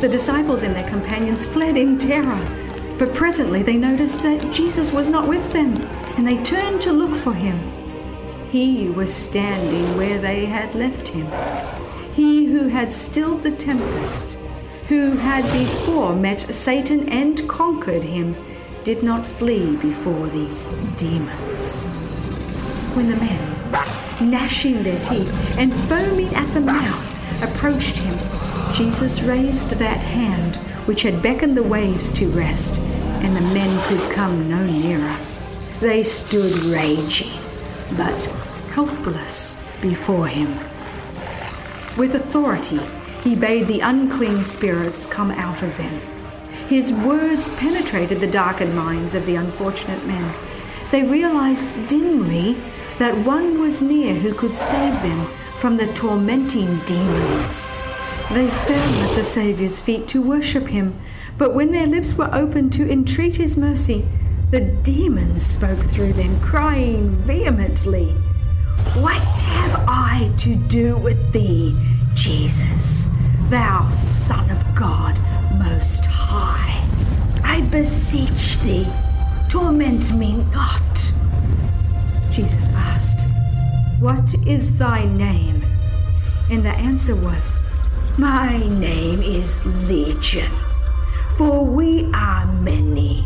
The 0.00 0.08
disciples 0.08 0.62
and 0.62 0.74
their 0.74 0.88
companions 0.88 1.44
fled 1.44 1.76
in 1.76 1.98
terror, 1.98 2.96
but 2.98 3.12
presently 3.12 3.62
they 3.62 3.76
noticed 3.76 4.22
that 4.22 4.50
Jesus 4.50 4.94
was 4.94 5.10
not 5.10 5.28
with 5.28 5.52
them, 5.52 5.76
and 6.16 6.26
they 6.26 6.42
turned 6.42 6.80
to 6.80 6.92
look 6.92 7.14
for 7.14 7.34
him. 7.34 7.60
He 8.50 8.88
was 8.88 9.12
standing 9.12 9.98
where 9.98 10.18
they 10.18 10.46
had 10.46 10.74
left 10.74 11.08
him. 11.08 11.30
He 12.14 12.46
who 12.46 12.68
had 12.68 12.90
stilled 12.90 13.42
the 13.42 13.50
tempest, 13.50 14.38
who 14.88 15.10
had 15.18 15.44
before 15.52 16.16
met 16.16 16.54
Satan 16.54 17.06
and 17.10 17.46
conquered 17.46 18.02
him, 18.02 18.34
did 18.84 19.02
not 19.02 19.26
flee 19.26 19.76
before 19.76 20.28
these 20.28 20.68
demons. 20.96 21.90
When 22.94 23.10
the 23.10 23.16
men, 23.16 24.30
gnashing 24.30 24.82
their 24.82 25.00
teeth 25.02 25.58
and 25.58 25.74
foaming 25.74 26.34
at 26.34 26.52
the 26.54 26.62
mouth, 26.62 27.42
approached 27.42 27.98
him, 27.98 28.18
Jesus 28.74 29.22
raised 29.22 29.70
that 29.70 29.98
hand 29.98 30.56
which 30.86 31.02
had 31.02 31.22
beckoned 31.22 31.56
the 31.56 31.62
waves 31.62 32.10
to 32.12 32.28
rest, 32.28 32.80
and 33.22 33.36
the 33.36 33.40
men 33.40 33.80
could 33.86 34.12
come 34.12 34.48
no 34.48 34.64
nearer. 34.64 35.16
They 35.80 36.02
stood 36.02 36.52
raging, 36.64 37.38
but 37.96 38.24
helpless 38.72 39.64
before 39.80 40.26
him. 40.26 40.58
With 41.96 42.14
authority, 42.14 42.80
he 43.22 43.34
bade 43.34 43.66
the 43.66 43.80
unclean 43.80 44.44
spirits 44.44 45.06
come 45.06 45.30
out 45.30 45.62
of 45.62 45.76
them. 45.76 46.00
His 46.68 46.92
words 46.92 47.48
penetrated 47.48 48.20
the 48.20 48.26
darkened 48.26 48.74
minds 48.74 49.14
of 49.14 49.26
the 49.26 49.36
unfortunate 49.36 50.06
men. 50.06 50.34
They 50.90 51.02
realized 51.02 51.88
dimly 51.88 52.56
that 52.98 53.16
one 53.26 53.60
was 53.60 53.82
near 53.82 54.14
who 54.14 54.34
could 54.34 54.54
save 54.54 55.02
them 55.02 55.26
from 55.56 55.76
the 55.76 55.92
tormenting 55.92 56.78
demons. 56.80 57.72
They 58.32 58.46
fell 58.46 59.08
at 59.10 59.16
the 59.16 59.24
Saviour's 59.24 59.80
feet 59.80 60.06
to 60.08 60.22
worship 60.22 60.68
him, 60.68 61.00
but 61.36 61.52
when 61.52 61.72
their 61.72 61.88
lips 61.88 62.14
were 62.14 62.32
opened 62.32 62.72
to 62.74 62.88
entreat 62.88 63.34
his 63.36 63.56
mercy, 63.56 64.06
the 64.52 64.60
demons 64.60 65.44
spoke 65.44 65.80
through 65.80 66.12
them, 66.12 66.40
crying 66.40 67.16
vehemently, 67.22 68.12
What 68.94 69.36
have 69.36 69.84
I 69.88 70.32
to 70.38 70.54
do 70.54 70.96
with 70.98 71.32
thee, 71.32 71.76
Jesus, 72.14 73.10
thou 73.48 73.88
Son 73.88 74.48
of 74.48 74.64
God 74.76 75.18
Most 75.58 76.06
High? 76.06 76.86
I 77.42 77.62
beseech 77.62 78.58
thee, 78.58 78.86
torment 79.48 80.12
me 80.12 80.36
not. 80.52 81.12
Jesus 82.30 82.68
asked, 82.68 83.26
What 83.98 84.34
is 84.46 84.78
thy 84.78 85.04
name? 85.04 85.64
And 86.48 86.64
the 86.64 86.70
answer 86.70 87.16
was, 87.16 87.58
my 88.20 88.58
name 88.68 89.22
is 89.22 89.64
Legion, 89.88 90.52
for 91.38 91.64
we 91.64 92.04
are 92.12 92.44
many. 92.52 93.24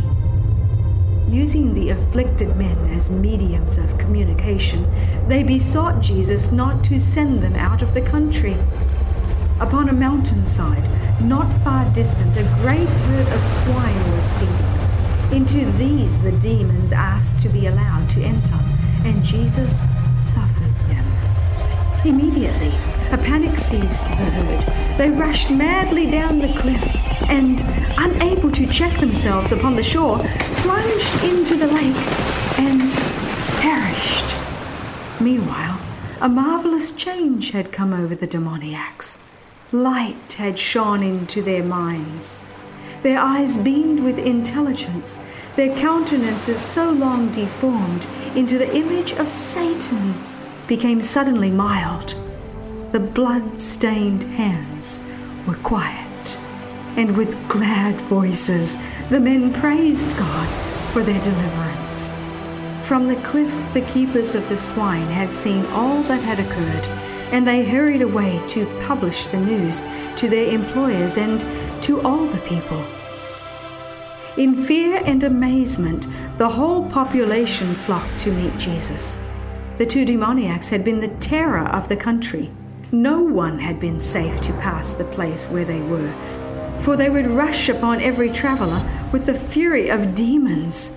Using 1.29 1.75
the 1.75 1.91
afflicted 1.91 2.57
men 2.57 2.79
as 2.93 3.11
mediums 3.11 3.77
of 3.77 3.99
communication, 3.99 4.89
they 5.27 5.43
besought 5.43 6.01
Jesus 6.01 6.53
not 6.53 6.85
to 6.85 7.01
send 7.01 7.43
them 7.43 7.57
out 7.57 7.83
of 7.83 7.93
the 7.93 8.03
country. 8.03 8.57
Upon 9.59 9.89
a 9.89 9.93
mountainside, 9.93 10.89
not 11.21 11.53
far 11.65 11.93
distant, 11.93 12.37
a 12.37 12.45
great 12.63 12.89
herd 12.89 13.29
of 13.33 13.45
swine 13.45 14.13
was 14.13 14.33
feeding. 14.35 15.37
Into 15.37 15.73
these 15.73 16.21
the 16.21 16.39
demons 16.39 16.93
asked 16.93 17.41
to 17.41 17.49
be 17.49 17.67
allowed 17.67 18.09
to 18.11 18.23
enter, 18.23 18.61
and 19.05 19.25
Jesus 19.25 19.89
suffered 20.17 20.77
them. 20.87 21.05
Immediately, 22.05 22.73
a 23.15 23.19
panic 23.19 23.57
seized 23.57 24.03
the 24.03 24.17
herd. 24.17 24.99
They 24.99 25.09
rushed 25.09 25.49
madly 25.49 26.11
down 26.11 26.41
the 26.41 26.53
cliff 26.59 26.85
and, 27.31 27.63
unable 27.97 28.51
to 28.51 28.67
check 28.67 28.99
themselves 28.99 29.53
upon 29.53 29.77
the 29.77 29.85
shore, 29.85 30.19
plunged 30.19 31.23
into 31.23 31.55
the 31.55 31.69
lake 31.69 31.95
and 32.59 32.91
perished. 33.61 34.35
Meanwhile, 35.21 35.79
a 36.21 36.29
marvelous 36.29 36.91
change 36.91 37.53
had 37.53 37.71
come 37.71 37.93
over 37.93 38.17
the 38.17 38.27
demoniacs. 38.27 39.23
Light 39.71 40.33
had 40.33 40.59
shone 40.59 41.05
into 41.05 41.41
their 41.41 41.63
minds. 41.63 42.41
Their 43.03 43.21
eyes 43.21 43.59
beamed 43.59 44.01
with 44.01 44.19
intelligence, 44.19 45.21
their 45.55 45.73
countenances 45.77 46.61
so 46.61 46.91
long 46.91 47.31
deformed 47.31 48.09
into 48.35 48.59
the 48.59 48.75
image 48.75 49.13
of 49.13 49.31
Satan 49.31 50.15
became 50.67 51.01
suddenly 51.01 51.51
mild. 51.51 52.17
The 52.95 53.01
blood 53.01 53.61
stained 53.61 54.23
hands 54.23 55.05
were 55.49 55.57
quiet, 55.65 56.39
and 56.97 57.17
with 57.17 57.49
glad 57.49 58.01
voices 58.03 58.77
the 59.11 59.19
men 59.19 59.53
praised 59.53 60.17
God 60.17 60.49
for 60.93 61.03
their 61.03 61.21
deliverance. 61.21 62.15
From 62.85 63.09
the 63.09 63.21
cliff, 63.23 63.53
the 63.75 63.81
keepers 63.81 64.37
of 64.37 64.49
the 64.49 64.57
swine 64.57 65.07
had 65.07 65.33
seen 65.33 65.67
all 65.73 66.05
that 66.05 66.23
had 66.23 66.39
occurred, 66.39 66.87
and 67.33 67.45
they 67.45 67.65
hurried 67.65 68.03
away 68.03 68.41
to 68.47 68.65
publish 68.87 69.27
the 69.27 69.41
news 69.41 69.83
to 70.15 70.29
their 70.29 70.55
employers 70.55 71.17
and 71.17 71.41
to 71.83 72.01
all 72.03 72.25
the 72.29 72.43
people. 72.43 72.85
In 74.37 74.55
fear 74.67 75.03
and 75.05 75.25
amazement, 75.25 76.07
the 76.39 76.49
whole 76.49 76.89
population 76.91 77.75
flocked 77.75 78.21
to 78.21 78.31
meet 78.31 78.57
Jesus. 78.57 79.21
The 79.79 79.87
two 79.87 80.05
demoniacs 80.05 80.71
had 80.71 80.85
been 80.85 81.01
the 81.01 81.17
terror 81.19 81.67
of 81.71 81.89
the 81.89 81.97
country. 81.97 82.53
No 82.95 83.21
one 83.21 83.59
had 83.59 83.81
been 83.81 83.99
safe 83.99 84.41
to 84.43 84.53
pass 84.53 84.93
the 84.93 85.05
place 85.05 85.49
where 85.49 85.65
they 85.65 85.81
were, 85.81 86.13
for 86.79 86.97
they 86.97 87.11
would 87.11 87.27
rush 87.27 87.69
upon 87.69 88.01
every 88.01 88.31
traveler 88.31 88.89
with 89.11 89.27
the 89.27 89.35
fury 89.35 89.89
of 89.89 90.15
demons. 90.15 90.97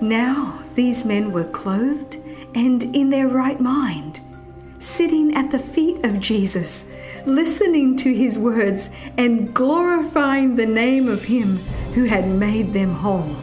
Now 0.00 0.64
these 0.74 1.04
men 1.04 1.30
were 1.30 1.44
clothed 1.44 2.16
and 2.56 2.82
in 2.96 3.10
their 3.10 3.28
right 3.28 3.60
mind, 3.60 4.22
sitting 4.80 5.36
at 5.36 5.52
the 5.52 5.58
feet 5.60 6.04
of 6.04 6.18
Jesus, 6.18 6.92
listening 7.26 7.94
to 7.98 8.12
his 8.12 8.36
words 8.36 8.90
and 9.16 9.54
glorifying 9.54 10.56
the 10.56 10.66
name 10.66 11.06
of 11.06 11.22
him 11.22 11.58
who 11.94 12.06
had 12.06 12.26
made 12.26 12.72
them 12.72 12.92
whole. 12.92 13.36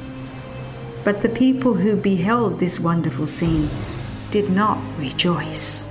But 1.06 1.22
the 1.22 1.30
people 1.30 1.76
who 1.76 1.96
beheld 1.96 2.60
this 2.60 2.82
wonderful 2.82 3.28
scene 3.28 3.70
did 4.30 4.50
not 4.50 4.78
rejoice. 4.98 5.88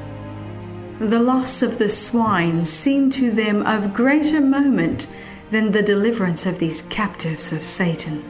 The 1.01 1.19
loss 1.19 1.63
of 1.63 1.79
the 1.79 1.89
swine 1.89 2.63
seemed 2.63 3.15
to 3.15 3.31
them 3.31 3.63
of 3.63 3.95
greater 3.95 4.39
moment 4.39 5.07
than 5.51 5.73
the 5.73 5.83
deliverance 5.83 6.45
of 6.45 6.59
these 6.59 6.83
captives 6.83 7.55
of 7.55 7.65
Satan. 7.65 8.23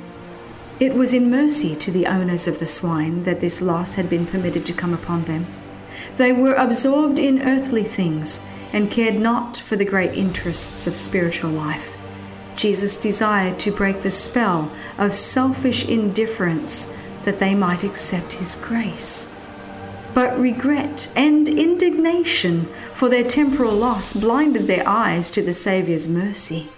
It 0.78 0.94
was 0.94 1.12
in 1.12 1.32
mercy 1.32 1.74
to 1.74 1.90
the 1.90 2.06
owners 2.06 2.46
of 2.46 2.60
the 2.60 2.66
swine 2.66 3.24
that 3.24 3.40
this 3.40 3.60
loss 3.60 3.96
had 3.96 4.08
been 4.08 4.24
permitted 4.24 4.64
to 4.66 4.72
come 4.72 4.94
upon 4.94 5.24
them. 5.24 5.48
They 6.16 6.30
were 6.30 6.54
absorbed 6.54 7.18
in 7.18 7.42
earthly 7.42 7.82
things 7.82 8.46
and 8.72 8.88
cared 8.88 9.16
not 9.16 9.56
for 9.56 9.74
the 9.74 9.84
great 9.84 10.14
interests 10.14 10.86
of 10.86 10.96
spiritual 10.96 11.50
life. 11.50 11.96
Jesus 12.54 12.96
desired 12.96 13.58
to 13.58 13.72
break 13.72 14.02
the 14.02 14.10
spell 14.10 14.70
of 14.96 15.12
selfish 15.12 15.88
indifference 15.88 16.94
that 17.24 17.40
they 17.40 17.56
might 17.56 17.82
accept 17.82 18.34
his 18.34 18.54
grace. 18.54 19.34
But 20.12 20.38
regret 20.38 21.10
and 21.14 21.48
indignation 21.48 22.68
for 22.94 23.08
their 23.08 23.24
temporal 23.24 23.74
loss 23.74 24.12
blinded 24.12 24.66
their 24.66 24.86
eyes 24.88 25.30
to 25.32 25.42
the 25.42 25.52
Saviour's 25.52 26.08
mercy. 26.08 26.68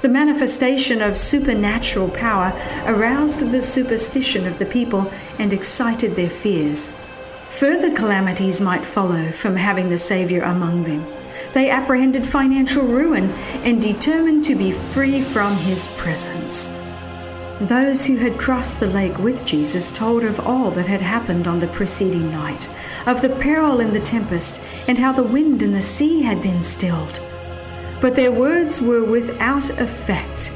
The 0.00 0.08
manifestation 0.08 1.02
of 1.02 1.18
supernatural 1.18 2.08
power 2.08 2.54
aroused 2.86 3.50
the 3.50 3.60
superstition 3.60 4.46
of 4.46 4.58
the 4.58 4.64
people 4.64 5.12
and 5.38 5.52
excited 5.52 6.16
their 6.16 6.30
fears. 6.30 6.92
Further 7.50 7.94
calamities 7.94 8.62
might 8.62 8.86
follow 8.86 9.30
from 9.32 9.56
having 9.56 9.90
the 9.90 9.98
Saviour 9.98 10.42
among 10.42 10.84
them. 10.84 11.04
They 11.52 11.68
apprehended 11.68 12.26
financial 12.26 12.84
ruin 12.84 13.28
and 13.64 13.82
determined 13.82 14.44
to 14.44 14.54
be 14.54 14.72
free 14.72 15.20
from 15.20 15.56
his 15.56 15.88
presence. 15.98 16.70
Those 17.60 18.06
who 18.06 18.16
had 18.16 18.38
crossed 18.38 18.80
the 18.80 18.86
lake 18.86 19.18
with 19.18 19.44
Jesus 19.44 19.90
told 19.90 20.24
of 20.24 20.40
all 20.40 20.70
that 20.70 20.86
had 20.86 21.02
happened 21.02 21.46
on 21.46 21.60
the 21.60 21.66
preceding 21.66 22.30
night, 22.30 22.70
of 23.06 23.20
the 23.20 23.28
peril 23.28 23.80
in 23.80 23.92
the 23.92 24.00
tempest, 24.00 24.62
and 24.88 24.96
how 24.96 25.12
the 25.12 25.22
wind 25.22 25.62
and 25.62 25.74
the 25.74 25.80
sea 25.82 26.22
had 26.22 26.40
been 26.40 26.62
stilled. 26.62 27.20
But 28.00 28.16
their 28.16 28.32
words 28.32 28.80
were 28.80 29.04
without 29.04 29.68
effect. 29.78 30.50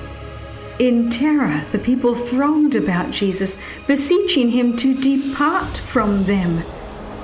In 0.79 1.11
terror, 1.11 1.62
the 1.73 1.79
people 1.79 2.14
thronged 2.14 2.75
about 2.75 3.11
Jesus, 3.11 3.61
beseeching 3.87 4.51
him 4.51 4.75
to 4.77 4.99
depart 4.99 5.77
from 5.77 6.25
them. 6.25 6.64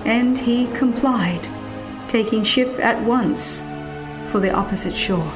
And 0.05 0.39
he 0.39 0.67
complied, 0.75 1.49
taking 2.07 2.45
ship 2.45 2.79
at 2.81 3.03
once 3.03 3.63
for 4.31 4.41
the 4.41 4.53
opposite 4.53 4.95
shore. 4.95 5.33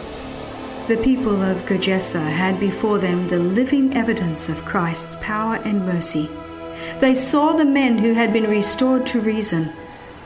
The 0.87 0.99
people 0.99 1.41
of 1.41 1.65
Gergesa 1.65 2.21
had 2.21 2.61
before 2.61 2.99
them 2.99 3.29
the 3.29 3.39
living 3.39 3.97
evidence 3.97 4.51
of 4.51 4.67
Christ's 4.67 5.17
power 5.17 5.55
and 5.65 5.87
mercy. 5.87 6.29
They 7.01 7.15
saw 7.15 7.55
the 7.55 7.65
men 7.65 7.97
who 7.97 8.13
had 8.13 8.35
been 8.35 8.51
restored 8.51 9.07
to 9.07 9.21
reason, 9.21 9.73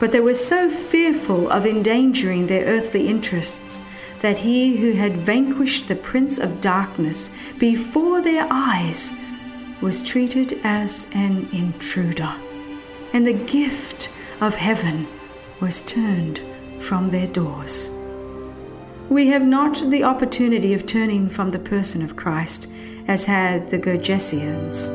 but 0.01 0.11
they 0.11 0.19
were 0.19 0.33
so 0.33 0.69
fearful 0.69 1.49
of 1.49 1.65
endangering 1.65 2.47
their 2.47 2.65
earthly 2.65 3.07
interests 3.07 3.81
that 4.19 4.39
he 4.39 4.75
who 4.75 4.91
had 4.91 5.15
vanquished 5.15 5.87
the 5.87 5.95
prince 5.95 6.37
of 6.37 6.59
darkness 6.59 7.31
before 7.57 8.21
their 8.21 8.45
eyes 8.51 9.13
was 9.79 10.03
treated 10.03 10.59
as 10.65 11.09
an 11.13 11.47
intruder, 11.53 12.35
and 13.13 13.25
the 13.25 13.31
gift 13.31 14.09
of 14.41 14.55
heaven 14.55 15.07
was 15.61 15.81
turned 15.81 16.41
from 16.81 17.07
their 17.07 17.27
doors. 17.27 17.91
We 19.09 19.27
have 19.29 19.43
not 19.43 19.89
the 19.89 20.03
opportunity 20.03 20.75
of 20.75 20.85
turning 20.85 21.29
from 21.29 21.49
the 21.49 21.57
person 21.57 22.03
of 22.03 22.15
Christ, 22.15 22.69
as 23.07 23.25
had 23.25 23.71
the 23.71 23.79
Gergesians. 23.79 24.89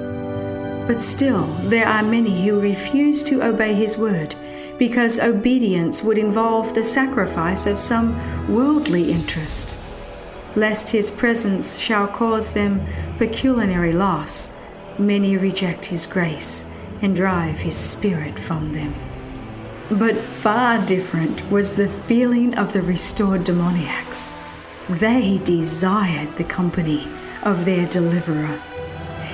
But 0.87 1.03
still, 1.03 1.47
there 1.65 1.89
are 1.89 2.03
many 2.05 2.47
who 2.47 2.61
refuse 2.61 3.25
to 3.25 3.43
obey 3.43 3.75
his 3.75 3.99
word 3.99 4.37
because 4.79 5.19
obedience 5.19 6.01
would 6.05 6.17
involve 6.17 6.75
the 6.75 6.85
sacrifice 6.85 7.67
of 7.67 7.81
some 7.81 8.15
worldly 8.49 9.11
interest. 9.11 9.77
Lest 10.55 10.91
his 10.91 11.11
presence 11.11 11.77
shall 11.77 12.07
cause 12.07 12.53
them 12.53 12.87
pecuniary 13.19 13.93
loss, 13.93 14.57
many 14.97 15.37
reject 15.37 15.87
his 15.87 16.07
grace 16.07 16.71
and 17.03 17.17
drive 17.17 17.59
his 17.59 17.77
spirit 17.77 18.39
from 18.39 18.75
them. 18.75 18.95
But 19.91 20.17
far 20.17 20.85
different 20.85 21.51
was 21.51 21.75
the 21.75 21.89
feeling 21.89 22.55
of 22.55 22.73
the 22.73 22.81
restored 22.81 23.45
demoniacs. 23.45 24.35
They 24.89 25.39
desired 25.45 26.37
the 26.37 26.45
company 26.45 27.07
of 27.43 27.65
their 27.65 27.87
deliverer. 27.87 28.61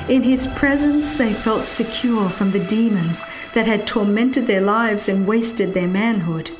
In 0.08 0.24
his 0.24 0.48
presence, 0.48 1.14
they 1.14 1.34
felt 1.34 1.66
secure 1.66 2.28
from 2.28 2.50
the 2.50 2.64
demons 2.64 3.24
that 3.54 3.66
had 3.66 3.86
tormented 3.86 4.48
their 4.48 4.60
lives 4.60 5.08
and 5.08 5.26
wasted 5.26 5.72
their 5.72 5.86
manhood. 5.86 6.50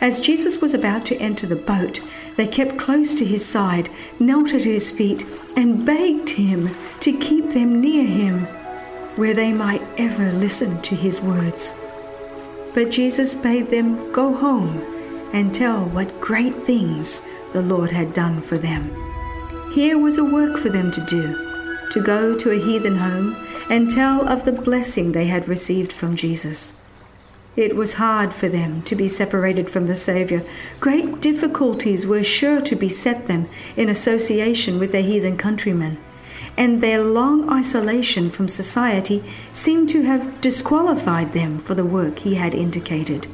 As 0.00 0.20
Jesus 0.20 0.60
was 0.60 0.74
about 0.74 1.06
to 1.06 1.16
enter 1.18 1.46
the 1.46 1.54
boat, 1.54 2.00
they 2.36 2.48
kept 2.48 2.78
close 2.78 3.14
to 3.14 3.24
his 3.24 3.46
side, 3.46 3.90
knelt 4.18 4.52
at 4.52 4.64
his 4.64 4.90
feet, 4.90 5.24
and 5.56 5.86
begged 5.86 6.30
him 6.30 6.74
to 6.98 7.16
keep 7.16 7.50
them 7.50 7.80
near 7.80 8.04
him, 8.04 8.46
where 9.14 9.34
they 9.34 9.52
might 9.52 9.82
ever 9.96 10.32
listen 10.32 10.82
to 10.82 10.96
his 10.96 11.20
words. 11.20 11.83
But 12.74 12.90
Jesus 12.90 13.34
bade 13.34 13.70
them 13.70 14.12
go 14.12 14.34
home 14.34 14.82
and 15.32 15.54
tell 15.54 15.84
what 15.84 16.20
great 16.20 16.56
things 16.56 17.26
the 17.52 17.62
Lord 17.62 17.92
had 17.92 18.12
done 18.12 18.42
for 18.42 18.58
them. 18.58 18.90
Here 19.72 19.96
was 19.96 20.18
a 20.18 20.24
work 20.24 20.58
for 20.58 20.68
them 20.68 20.90
to 20.90 21.00
do 21.06 21.40
to 21.90 22.00
go 22.00 22.34
to 22.36 22.50
a 22.50 22.58
heathen 22.58 22.96
home 22.96 23.36
and 23.70 23.88
tell 23.88 24.26
of 24.28 24.44
the 24.44 24.52
blessing 24.52 25.12
they 25.12 25.26
had 25.26 25.46
received 25.46 25.92
from 25.92 26.16
Jesus. 26.16 26.82
It 27.56 27.76
was 27.76 27.94
hard 27.94 28.34
for 28.34 28.48
them 28.48 28.82
to 28.82 28.96
be 28.96 29.06
separated 29.06 29.70
from 29.70 29.86
the 29.86 29.94
Saviour. 29.94 30.42
Great 30.80 31.20
difficulties 31.20 32.04
were 32.04 32.24
sure 32.24 32.60
to 32.62 32.74
beset 32.74 33.28
them 33.28 33.48
in 33.76 33.88
association 33.88 34.80
with 34.80 34.90
their 34.90 35.02
heathen 35.02 35.36
countrymen, 35.36 35.98
and 36.56 36.80
their 36.80 37.02
long 37.02 37.50
isolation 37.50 38.30
from 38.30 38.48
society 38.48 39.24
seemed 39.52 39.88
to 39.88 40.02
have 40.02 40.40
disqualified 40.40 41.32
them 41.32 41.58
for 41.58 41.74
the 41.74 41.84
work 41.84 42.20
he 42.20 42.36
had 42.36 42.54
indicated. 42.54 43.26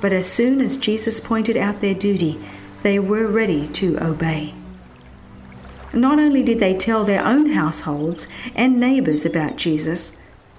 But 0.00 0.12
as 0.12 0.30
soon 0.30 0.60
as 0.60 0.76
Jesus 0.76 1.20
pointed 1.20 1.56
out 1.56 1.80
their 1.80 1.94
duty, 1.94 2.40
they 2.82 2.98
were 2.98 3.26
ready 3.26 3.66
to 3.68 4.02
obey. 4.02 4.54
Not 5.92 6.18
only 6.18 6.42
did 6.42 6.60
they 6.60 6.76
tell 6.76 7.04
their 7.04 7.24
own 7.24 7.50
households 7.50 8.28
and 8.54 8.78
neighbors 8.78 9.26
about 9.26 9.56
Jesus, 9.56 10.16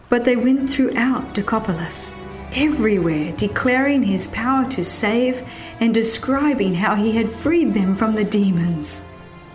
but 0.09 0.25
they 0.25 0.35
went 0.35 0.69
throughout 0.69 1.33
Decapolis, 1.33 2.15
everywhere 2.51 3.31
declaring 3.33 4.03
his 4.03 4.27
power 4.27 4.67
to 4.69 4.83
save 4.83 5.47
and 5.79 5.93
describing 5.93 6.75
how 6.75 6.95
he 6.95 7.11
had 7.11 7.29
freed 7.29 7.73
them 7.73 7.95
from 7.95 8.15
the 8.15 8.23
demons. 8.23 9.05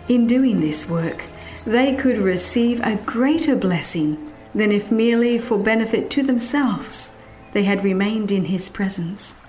In 0.07 0.27
doing 0.27 0.61
this 0.61 0.89
work, 0.89 1.25
they 1.65 1.95
could 1.95 2.17
receive 2.17 2.79
a 2.81 2.95
greater 2.95 3.55
blessing 3.55 4.31
than 4.53 4.71
if 4.71 4.91
merely 4.91 5.37
for 5.37 5.57
benefit 5.57 6.09
to 6.11 6.23
themselves 6.23 7.21
they 7.53 7.63
had 7.63 7.83
remained 7.83 8.31
in 8.31 8.45
his 8.45 8.69
presence. 8.69 9.43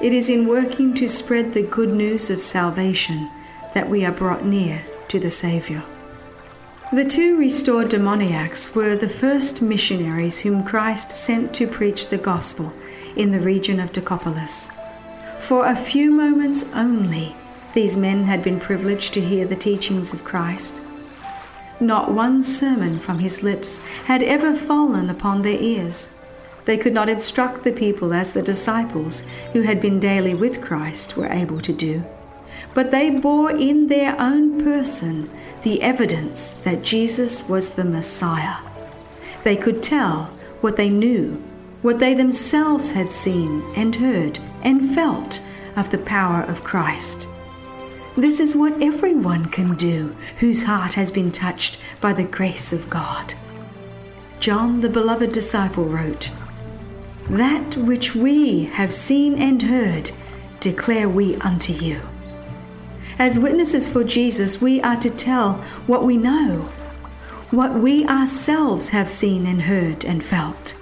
It 0.00 0.12
is 0.12 0.30
in 0.30 0.46
working 0.46 0.94
to 0.94 1.08
spread 1.08 1.52
the 1.52 1.62
good 1.62 1.92
news 1.92 2.30
of 2.30 2.42
salvation 2.42 3.30
that 3.74 3.88
we 3.88 4.04
are 4.04 4.12
brought 4.12 4.44
near 4.44 4.82
to 5.08 5.18
the 5.18 5.30
Saviour. 5.30 5.82
The 6.92 7.04
two 7.04 7.36
restored 7.36 7.88
demoniacs 7.88 8.74
were 8.74 8.94
the 8.94 9.08
first 9.08 9.60
missionaries 9.60 10.40
whom 10.40 10.62
Christ 10.62 11.10
sent 11.10 11.52
to 11.54 11.66
preach 11.66 12.08
the 12.08 12.18
gospel 12.18 12.72
in 13.16 13.32
the 13.32 13.40
region 13.40 13.80
of 13.80 13.92
Decapolis. 13.92 14.68
For 15.40 15.66
a 15.66 15.74
few 15.74 16.10
moments 16.12 16.64
only, 16.72 17.34
these 17.72 17.96
men 17.96 18.24
had 18.24 18.44
been 18.44 18.60
privileged 18.60 19.12
to 19.14 19.20
hear 19.20 19.44
the 19.44 19.56
teachings 19.56 20.12
of 20.12 20.22
Christ. 20.22 20.83
Not 21.80 22.12
one 22.12 22.42
sermon 22.42 22.98
from 22.98 23.18
his 23.18 23.42
lips 23.42 23.78
had 24.04 24.22
ever 24.22 24.54
fallen 24.54 25.10
upon 25.10 25.42
their 25.42 25.60
ears. 25.60 26.14
They 26.64 26.78
could 26.78 26.94
not 26.94 27.08
instruct 27.08 27.64
the 27.64 27.72
people 27.72 28.14
as 28.14 28.30
the 28.30 28.42
disciples 28.42 29.22
who 29.52 29.62
had 29.62 29.80
been 29.80 30.00
daily 30.00 30.34
with 30.34 30.62
Christ 30.62 31.16
were 31.16 31.26
able 31.28 31.60
to 31.60 31.72
do. 31.72 32.04
But 32.74 32.90
they 32.90 33.10
bore 33.10 33.50
in 33.50 33.88
their 33.88 34.20
own 34.20 34.62
person 34.62 35.30
the 35.62 35.82
evidence 35.82 36.54
that 36.54 36.82
Jesus 36.82 37.48
was 37.48 37.70
the 37.70 37.84
Messiah. 37.84 38.56
They 39.42 39.56
could 39.56 39.82
tell 39.82 40.30
what 40.60 40.76
they 40.76 40.88
knew, 40.88 41.42
what 41.82 41.98
they 41.98 42.14
themselves 42.14 42.92
had 42.92 43.12
seen 43.12 43.62
and 43.76 43.94
heard 43.96 44.38
and 44.62 44.94
felt 44.94 45.40
of 45.76 45.90
the 45.90 45.98
power 45.98 46.42
of 46.42 46.64
Christ. 46.64 47.28
This 48.16 48.38
is 48.38 48.54
what 48.54 48.80
everyone 48.80 49.46
can 49.46 49.74
do 49.74 50.14
whose 50.38 50.62
heart 50.62 50.94
has 50.94 51.10
been 51.10 51.32
touched 51.32 51.80
by 52.00 52.12
the 52.12 52.22
grace 52.22 52.72
of 52.72 52.88
God. 52.88 53.34
John, 54.38 54.80
the 54.80 54.88
beloved 54.88 55.32
disciple, 55.32 55.84
wrote, 55.84 56.30
That 57.28 57.76
which 57.76 58.14
we 58.14 58.66
have 58.66 58.94
seen 58.94 59.36
and 59.42 59.60
heard 59.60 60.12
declare 60.60 61.08
we 61.08 61.34
unto 61.36 61.72
you. 61.72 62.00
As 63.18 63.36
witnesses 63.36 63.88
for 63.88 64.04
Jesus, 64.04 64.60
we 64.60 64.80
are 64.80 64.96
to 65.00 65.10
tell 65.10 65.54
what 65.88 66.04
we 66.04 66.16
know, 66.16 66.68
what 67.50 67.74
we 67.74 68.06
ourselves 68.06 68.90
have 68.90 69.10
seen 69.10 69.44
and 69.44 69.62
heard 69.62 70.04
and 70.04 70.22
felt. 70.22 70.76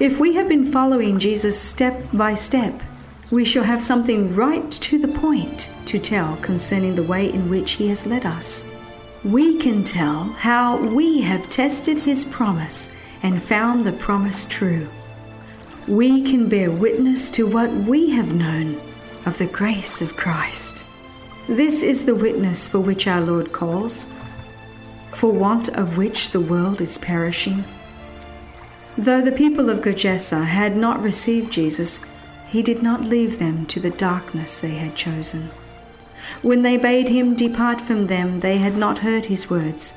If 0.00 0.18
we 0.18 0.34
have 0.34 0.48
been 0.48 0.64
following 0.64 1.20
Jesus 1.20 1.60
step 1.60 2.02
by 2.12 2.34
step, 2.34 2.82
we 3.30 3.44
shall 3.44 3.64
have 3.64 3.82
something 3.82 4.34
right 4.34 4.70
to 4.72 4.98
the 4.98 5.08
point 5.08 5.70
to 5.92 5.98
tell 5.98 6.36
concerning 6.38 6.94
the 6.94 7.02
way 7.02 7.30
in 7.30 7.50
which 7.50 7.72
He 7.72 7.88
has 7.88 8.06
led 8.06 8.24
us. 8.24 8.74
We 9.24 9.58
can 9.58 9.84
tell 9.84 10.24
how 10.24 10.78
we 10.78 11.20
have 11.20 11.50
tested 11.50 11.98
His 11.98 12.24
promise 12.24 12.94
and 13.22 13.42
found 13.42 13.84
the 13.84 13.92
promise 13.92 14.46
true. 14.46 14.88
We 15.86 16.22
can 16.22 16.48
bear 16.48 16.70
witness 16.70 17.28
to 17.32 17.46
what 17.46 17.70
we 17.70 18.08
have 18.08 18.34
known 18.34 18.80
of 19.26 19.36
the 19.36 19.46
grace 19.46 20.00
of 20.00 20.16
Christ. 20.16 20.86
This 21.46 21.82
is 21.82 22.06
the 22.06 22.14
witness 22.14 22.66
for 22.66 22.80
which 22.80 23.06
our 23.06 23.20
Lord 23.20 23.52
calls, 23.52 24.10
for 25.12 25.30
want 25.30 25.68
of 25.68 25.98
which 25.98 26.30
the 26.30 26.40
world 26.40 26.80
is 26.80 26.96
perishing. 26.96 27.64
Though 28.96 29.20
the 29.20 29.30
people 29.30 29.68
of 29.68 29.82
Gergesa 29.82 30.46
had 30.46 30.74
not 30.74 31.02
received 31.02 31.52
Jesus, 31.52 32.02
he 32.48 32.62
did 32.62 32.82
not 32.82 33.02
leave 33.04 33.38
them 33.38 33.66
to 33.66 33.78
the 33.78 33.90
darkness 33.90 34.58
they 34.58 34.76
had 34.76 34.96
chosen. 34.96 35.50
When 36.42 36.62
they 36.62 36.76
bade 36.76 37.08
him 37.08 37.34
depart 37.34 37.80
from 37.80 38.08
them, 38.08 38.40
they 38.40 38.58
had 38.58 38.76
not 38.76 38.98
heard 38.98 39.26
his 39.26 39.48
words. 39.48 39.96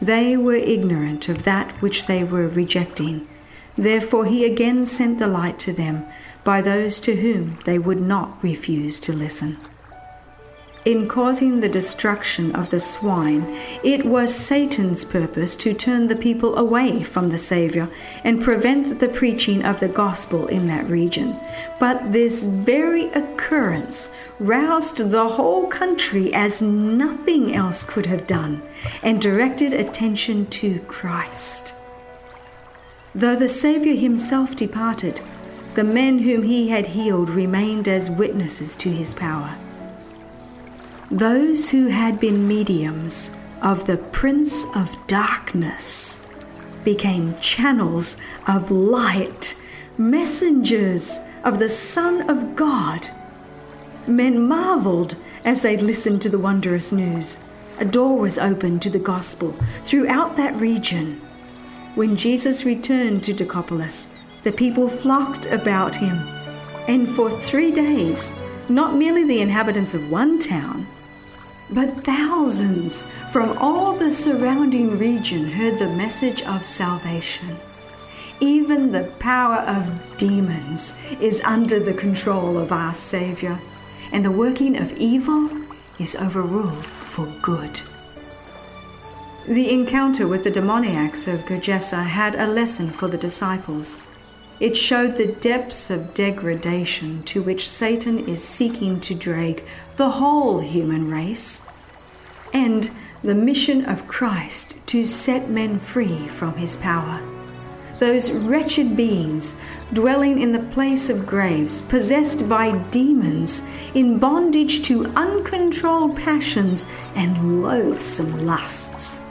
They 0.00 0.36
were 0.36 0.54
ignorant 0.54 1.28
of 1.28 1.44
that 1.44 1.70
which 1.80 2.06
they 2.06 2.24
were 2.24 2.48
rejecting. 2.48 3.28
Therefore 3.76 4.26
he 4.26 4.44
again 4.44 4.84
sent 4.84 5.18
the 5.18 5.28
light 5.28 5.58
to 5.60 5.72
them 5.72 6.04
by 6.44 6.60
those 6.60 7.00
to 7.00 7.16
whom 7.16 7.58
they 7.64 7.78
would 7.78 8.00
not 8.00 8.42
refuse 8.42 8.98
to 9.00 9.12
listen 9.12 9.56
in 10.84 11.06
causing 11.06 11.60
the 11.60 11.68
destruction 11.68 12.54
of 12.56 12.70
the 12.70 12.80
swine, 12.80 13.44
it 13.84 14.04
was 14.04 14.34
Satan's 14.34 15.04
purpose 15.04 15.54
to 15.56 15.74
turn 15.74 16.08
the 16.08 16.16
people 16.16 16.58
away 16.58 17.04
from 17.04 17.28
the 17.28 17.38
Savior 17.38 17.88
and 18.24 18.42
prevent 18.42 18.98
the 18.98 19.08
preaching 19.08 19.64
of 19.64 19.78
the 19.78 19.88
gospel 19.88 20.48
in 20.48 20.66
that 20.66 20.88
region. 20.88 21.38
But 21.78 22.12
this 22.12 22.44
very 22.44 23.06
occurrence 23.12 24.14
roused 24.40 24.96
the 25.10 25.28
whole 25.28 25.68
country 25.68 26.34
as 26.34 26.60
nothing 26.60 27.54
else 27.54 27.84
could 27.84 28.06
have 28.06 28.26
done 28.26 28.60
and 29.04 29.20
directed 29.20 29.72
attention 29.72 30.46
to 30.46 30.80
Christ. 30.80 31.74
Though 33.14 33.36
the 33.36 33.46
Savior 33.46 33.94
himself 33.94 34.56
departed, 34.56 35.20
the 35.74 35.84
men 35.84 36.18
whom 36.18 36.42
he 36.42 36.70
had 36.70 36.88
healed 36.88 37.30
remained 37.30 37.86
as 37.86 38.10
witnesses 38.10 38.74
to 38.76 38.90
his 38.90 39.14
power. 39.14 39.56
Those 41.12 41.68
who 41.68 41.88
had 41.88 42.18
been 42.18 42.48
mediums 42.48 43.36
of 43.60 43.84
the 43.84 43.98
Prince 43.98 44.64
of 44.74 44.96
Darkness 45.06 46.26
became 46.84 47.38
channels 47.38 48.18
of 48.46 48.70
light, 48.70 49.60
messengers 49.98 51.20
of 51.44 51.58
the 51.58 51.68
Son 51.68 52.30
of 52.30 52.56
God. 52.56 53.10
Men 54.06 54.48
marveled 54.48 55.16
as 55.44 55.60
they 55.60 55.76
listened 55.76 56.22
to 56.22 56.30
the 56.30 56.38
wondrous 56.38 56.92
news. 56.92 57.38
A 57.78 57.84
door 57.84 58.16
was 58.16 58.38
opened 58.38 58.80
to 58.80 58.88
the 58.88 58.98
gospel 58.98 59.54
throughout 59.84 60.38
that 60.38 60.58
region. 60.58 61.20
When 61.94 62.16
Jesus 62.16 62.64
returned 62.64 63.22
to 63.24 63.34
Decapolis, 63.34 64.14
the 64.44 64.52
people 64.52 64.88
flocked 64.88 65.44
about 65.44 65.94
him. 65.94 66.16
And 66.88 67.06
for 67.06 67.28
three 67.28 67.70
days, 67.70 68.34
not 68.70 68.94
merely 68.94 69.24
the 69.24 69.42
inhabitants 69.42 69.92
of 69.92 70.10
one 70.10 70.38
town, 70.38 70.86
but 71.74 72.04
thousands 72.04 73.06
from 73.30 73.56
all 73.58 73.92
the 73.94 74.10
surrounding 74.10 74.98
region 74.98 75.50
heard 75.50 75.78
the 75.78 75.88
message 75.88 76.42
of 76.42 76.64
salvation. 76.64 77.56
Even 78.40 78.92
the 78.92 79.04
power 79.18 79.58
of 79.58 80.16
demons 80.16 80.96
is 81.20 81.40
under 81.44 81.78
the 81.78 81.94
control 81.94 82.58
of 82.58 82.72
our 82.72 82.92
Savior, 82.92 83.58
and 84.10 84.24
the 84.24 84.30
working 84.30 84.76
of 84.76 84.92
evil 84.94 85.48
is 85.98 86.16
overruled 86.16 86.84
for 86.84 87.26
good. 87.40 87.80
The 89.46 89.70
encounter 89.70 90.28
with 90.28 90.44
the 90.44 90.50
demoniacs 90.50 91.26
of 91.26 91.46
Gergesa 91.46 92.04
had 92.04 92.34
a 92.34 92.46
lesson 92.46 92.90
for 92.90 93.08
the 93.08 93.18
disciples. 93.18 93.98
It 94.62 94.76
showed 94.76 95.16
the 95.16 95.26
depths 95.26 95.90
of 95.90 96.14
degradation 96.14 97.24
to 97.24 97.42
which 97.42 97.68
Satan 97.68 98.28
is 98.28 98.44
seeking 98.44 99.00
to 99.00 99.12
drag 99.12 99.64
the 99.96 100.08
whole 100.08 100.60
human 100.60 101.10
race, 101.10 101.66
and 102.52 102.88
the 103.24 103.34
mission 103.34 103.84
of 103.84 104.06
Christ 104.06 104.76
to 104.86 105.04
set 105.04 105.50
men 105.50 105.80
free 105.80 106.28
from 106.28 106.54
his 106.54 106.76
power. 106.76 107.20
Those 107.98 108.30
wretched 108.30 108.96
beings 108.96 109.56
dwelling 109.92 110.40
in 110.40 110.52
the 110.52 110.70
place 110.70 111.10
of 111.10 111.26
graves, 111.26 111.80
possessed 111.80 112.48
by 112.48 112.70
demons, 112.92 113.64
in 113.94 114.20
bondage 114.20 114.82
to 114.82 115.06
uncontrolled 115.16 116.14
passions 116.14 116.86
and 117.16 117.64
loathsome 117.64 118.46
lusts, 118.46 119.22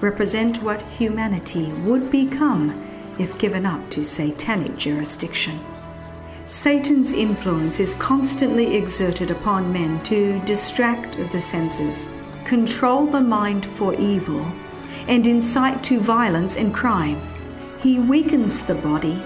represent 0.00 0.62
what 0.62 0.80
humanity 0.80 1.66
would 1.84 2.10
become 2.10 2.86
if 3.20 3.38
given 3.38 3.66
up 3.66 3.90
to 3.90 4.02
satanic 4.02 4.76
jurisdiction. 4.78 5.60
Satan's 6.46 7.12
influence 7.12 7.78
is 7.78 7.94
constantly 7.94 8.76
exerted 8.76 9.30
upon 9.30 9.72
men 9.72 10.02
to 10.02 10.40
distract 10.40 11.16
the 11.30 11.38
senses, 11.38 12.08
control 12.44 13.06
the 13.06 13.20
mind 13.20 13.64
for 13.64 13.94
evil, 13.94 14.50
and 15.06 15.26
incite 15.26 15.84
to 15.84 16.00
violence 16.00 16.56
and 16.56 16.74
crime. 16.74 17.20
He 17.80 18.00
weakens 18.00 18.64
the 18.64 18.74
body, 18.74 19.22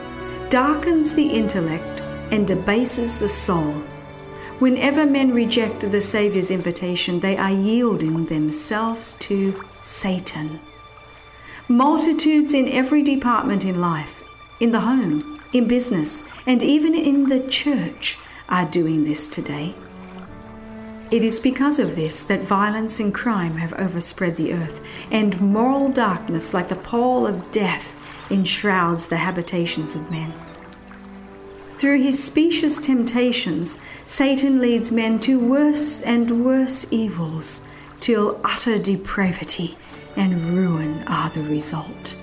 darkens 0.50 1.14
the 1.14 1.26
intellect, 1.26 2.00
and 2.30 2.46
debases 2.46 3.18
the 3.18 3.28
soul. 3.28 3.72
Whenever 4.58 5.06
men 5.06 5.32
reject 5.32 5.80
the 5.90 6.00
Saviour's 6.00 6.50
invitation, 6.50 7.20
they 7.20 7.36
are 7.36 7.50
yielding 7.50 8.26
themselves 8.26 9.14
to 9.20 9.64
Satan. 9.82 10.60
Multitudes 11.68 12.52
in 12.52 12.68
every 12.68 13.02
department 13.02 13.64
in 13.64 13.80
life, 13.80 14.22
in 14.60 14.70
the 14.70 14.80
home, 14.80 15.40
in 15.54 15.66
business, 15.66 16.22
and 16.46 16.62
even 16.62 16.94
in 16.94 17.30
the 17.30 17.40
church 17.48 18.18
are 18.50 18.66
doing 18.66 19.04
this 19.04 19.26
today. 19.26 19.74
It 21.10 21.24
is 21.24 21.40
because 21.40 21.78
of 21.78 21.96
this 21.96 22.22
that 22.24 22.42
violence 22.42 23.00
and 23.00 23.14
crime 23.14 23.56
have 23.56 23.72
overspread 23.78 24.36
the 24.36 24.52
earth, 24.52 24.82
and 25.10 25.40
moral 25.40 25.88
darkness, 25.88 26.52
like 26.52 26.68
the 26.68 26.76
pall 26.76 27.26
of 27.26 27.50
death, 27.50 27.98
enshrouds 28.30 29.06
the 29.06 29.16
habitations 29.16 29.94
of 29.94 30.10
men. 30.10 30.34
Through 31.78 32.02
his 32.02 32.22
specious 32.22 32.78
temptations, 32.78 33.78
Satan 34.04 34.60
leads 34.60 34.92
men 34.92 35.18
to 35.20 35.40
worse 35.40 36.02
and 36.02 36.44
worse 36.44 36.92
evils, 36.92 37.66
till 38.00 38.38
utter 38.44 38.78
depravity 38.78 39.78
and 40.16 40.40
ruin 40.54 41.02
are 41.06 41.30
the 41.30 41.42
result. 41.42 42.16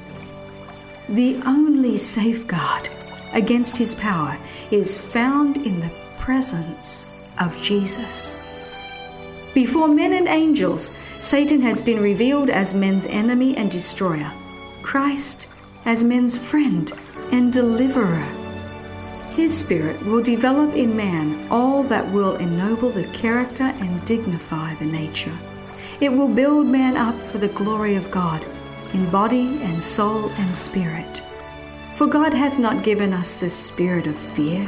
The 1.10 1.42
only 1.46 1.98
safeguard 1.98 2.90
against 3.34 3.78
his 3.78 3.96
power 3.96 4.38
is 4.72 4.98
found 4.98 5.58
in 5.58 5.80
the 5.80 5.92
presence 6.18 7.08
of 7.40 7.62
Jesus. 7.62 8.38
Before 9.54 9.88
men 9.88 10.14
and 10.14 10.28
angels, 10.28 10.96
Satan 11.18 11.62
has 11.62 11.82
been 11.82 12.02
revealed 12.02 12.50
as 12.50 12.74
men's 12.74 13.06
enemy 13.06 13.58
and 13.58 13.70
destroyer, 13.70 14.32
Christ 14.82 15.48
as 15.86 16.04
men's 16.04 16.38
friend 16.38 16.92
and 17.32 17.52
deliverer. 17.52 18.26
His 19.36 19.58
Spirit 19.58 20.02
will 20.06 20.22
develop 20.22 20.76
in 20.76 20.96
man 20.96 21.48
all 21.50 21.84
that 21.84 22.10
will 22.12 22.36
ennoble 22.36 22.90
the 22.90 23.08
character 23.08 23.64
and 23.64 24.06
dignify 24.06 24.76
the 24.76 24.86
nature. 24.86 25.38
It 26.02 26.12
will 26.12 26.28
build 26.28 26.66
man 26.66 26.98
up 26.98 27.22
for 27.22 27.38
the 27.38 27.48
glory 27.50 27.96
of 27.96 28.10
God 28.10 28.44
in 28.92 29.08
body 29.12 29.62
and 29.62 29.82
soul 29.82 30.30
and 30.32 30.56
spirit. 30.56 31.22
For 31.96 32.08
God 32.08 32.34
hath 32.34 32.58
not 32.58 32.84
given 32.84 33.14
us 33.14 33.36
the 33.36 33.48
spirit 33.48 34.08
of 34.08 34.16
fear, 34.16 34.68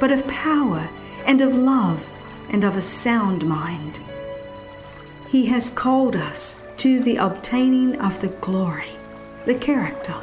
but 0.00 0.10
of 0.10 0.26
power 0.26 0.88
and 1.26 1.42
of 1.42 1.58
love 1.58 2.08
and 2.48 2.64
of 2.64 2.78
a 2.78 2.80
sound 2.80 3.44
mind. 3.44 4.00
He 5.28 5.44
has 5.46 5.68
called 5.68 6.16
us 6.16 6.66
to 6.78 7.00
the 7.00 7.16
obtaining 7.16 8.00
of 8.00 8.18
the 8.22 8.28
glory, 8.28 8.88
the 9.44 9.56
character 9.56 10.16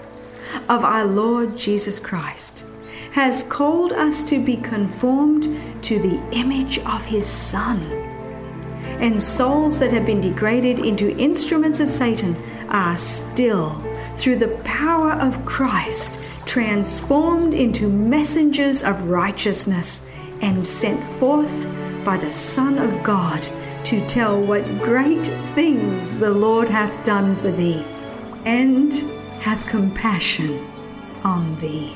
of 0.67 0.83
our 0.83 1.05
Lord 1.05 1.55
Jesus 1.55 1.99
Christ, 1.99 2.65
has 3.11 3.43
called 3.43 3.93
us 3.93 4.23
to 4.23 4.43
be 4.43 4.57
conformed 4.57 5.83
to 5.83 5.99
the 5.99 6.19
image 6.31 6.79
of 6.79 7.05
His 7.05 7.27
Son. 7.27 8.06
And 8.99 9.21
souls 9.21 9.79
that 9.79 9.91
have 9.91 10.05
been 10.05 10.21
degraded 10.21 10.79
into 10.79 11.17
instruments 11.17 11.79
of 11.79 11.89
Satan 11.89 12.35
are 12.69 12.97
still, 12.97 13.83
through 14.15 14.37
the 14.37 14.59
power 14.63 15.13
of 15.13 15.45
Christ, 15.45 16.19
transformed 16.45 17.53
into 17.53 17.89
messengers 17.89 18.83
of 18.83 19.09
righteousness 19.09 20.09
and 20.41 20.65
sent 20.65 21.03
forth 21.19 21.67
by 22.03 22.17
the 22.17 22.29
Son 22.29 22.77
of 22.77 23.03
God 23.03 23.47
to 23.85 24.05
tell 24.07 24.41
what 24.41 24.63
great 24.81 25.25
things 25.53 26.17
the 26.17 26.29
Lord 26.29 26.67
hath 26.67 27.03
done 27.03 27.35
for 27.37 27.51
thee, 27.51 27.85
and 28.45 28.93
hath 29.39 29.65
compassion 29.67 30.65
on 31.23 31.57
thee. 31.59 31.95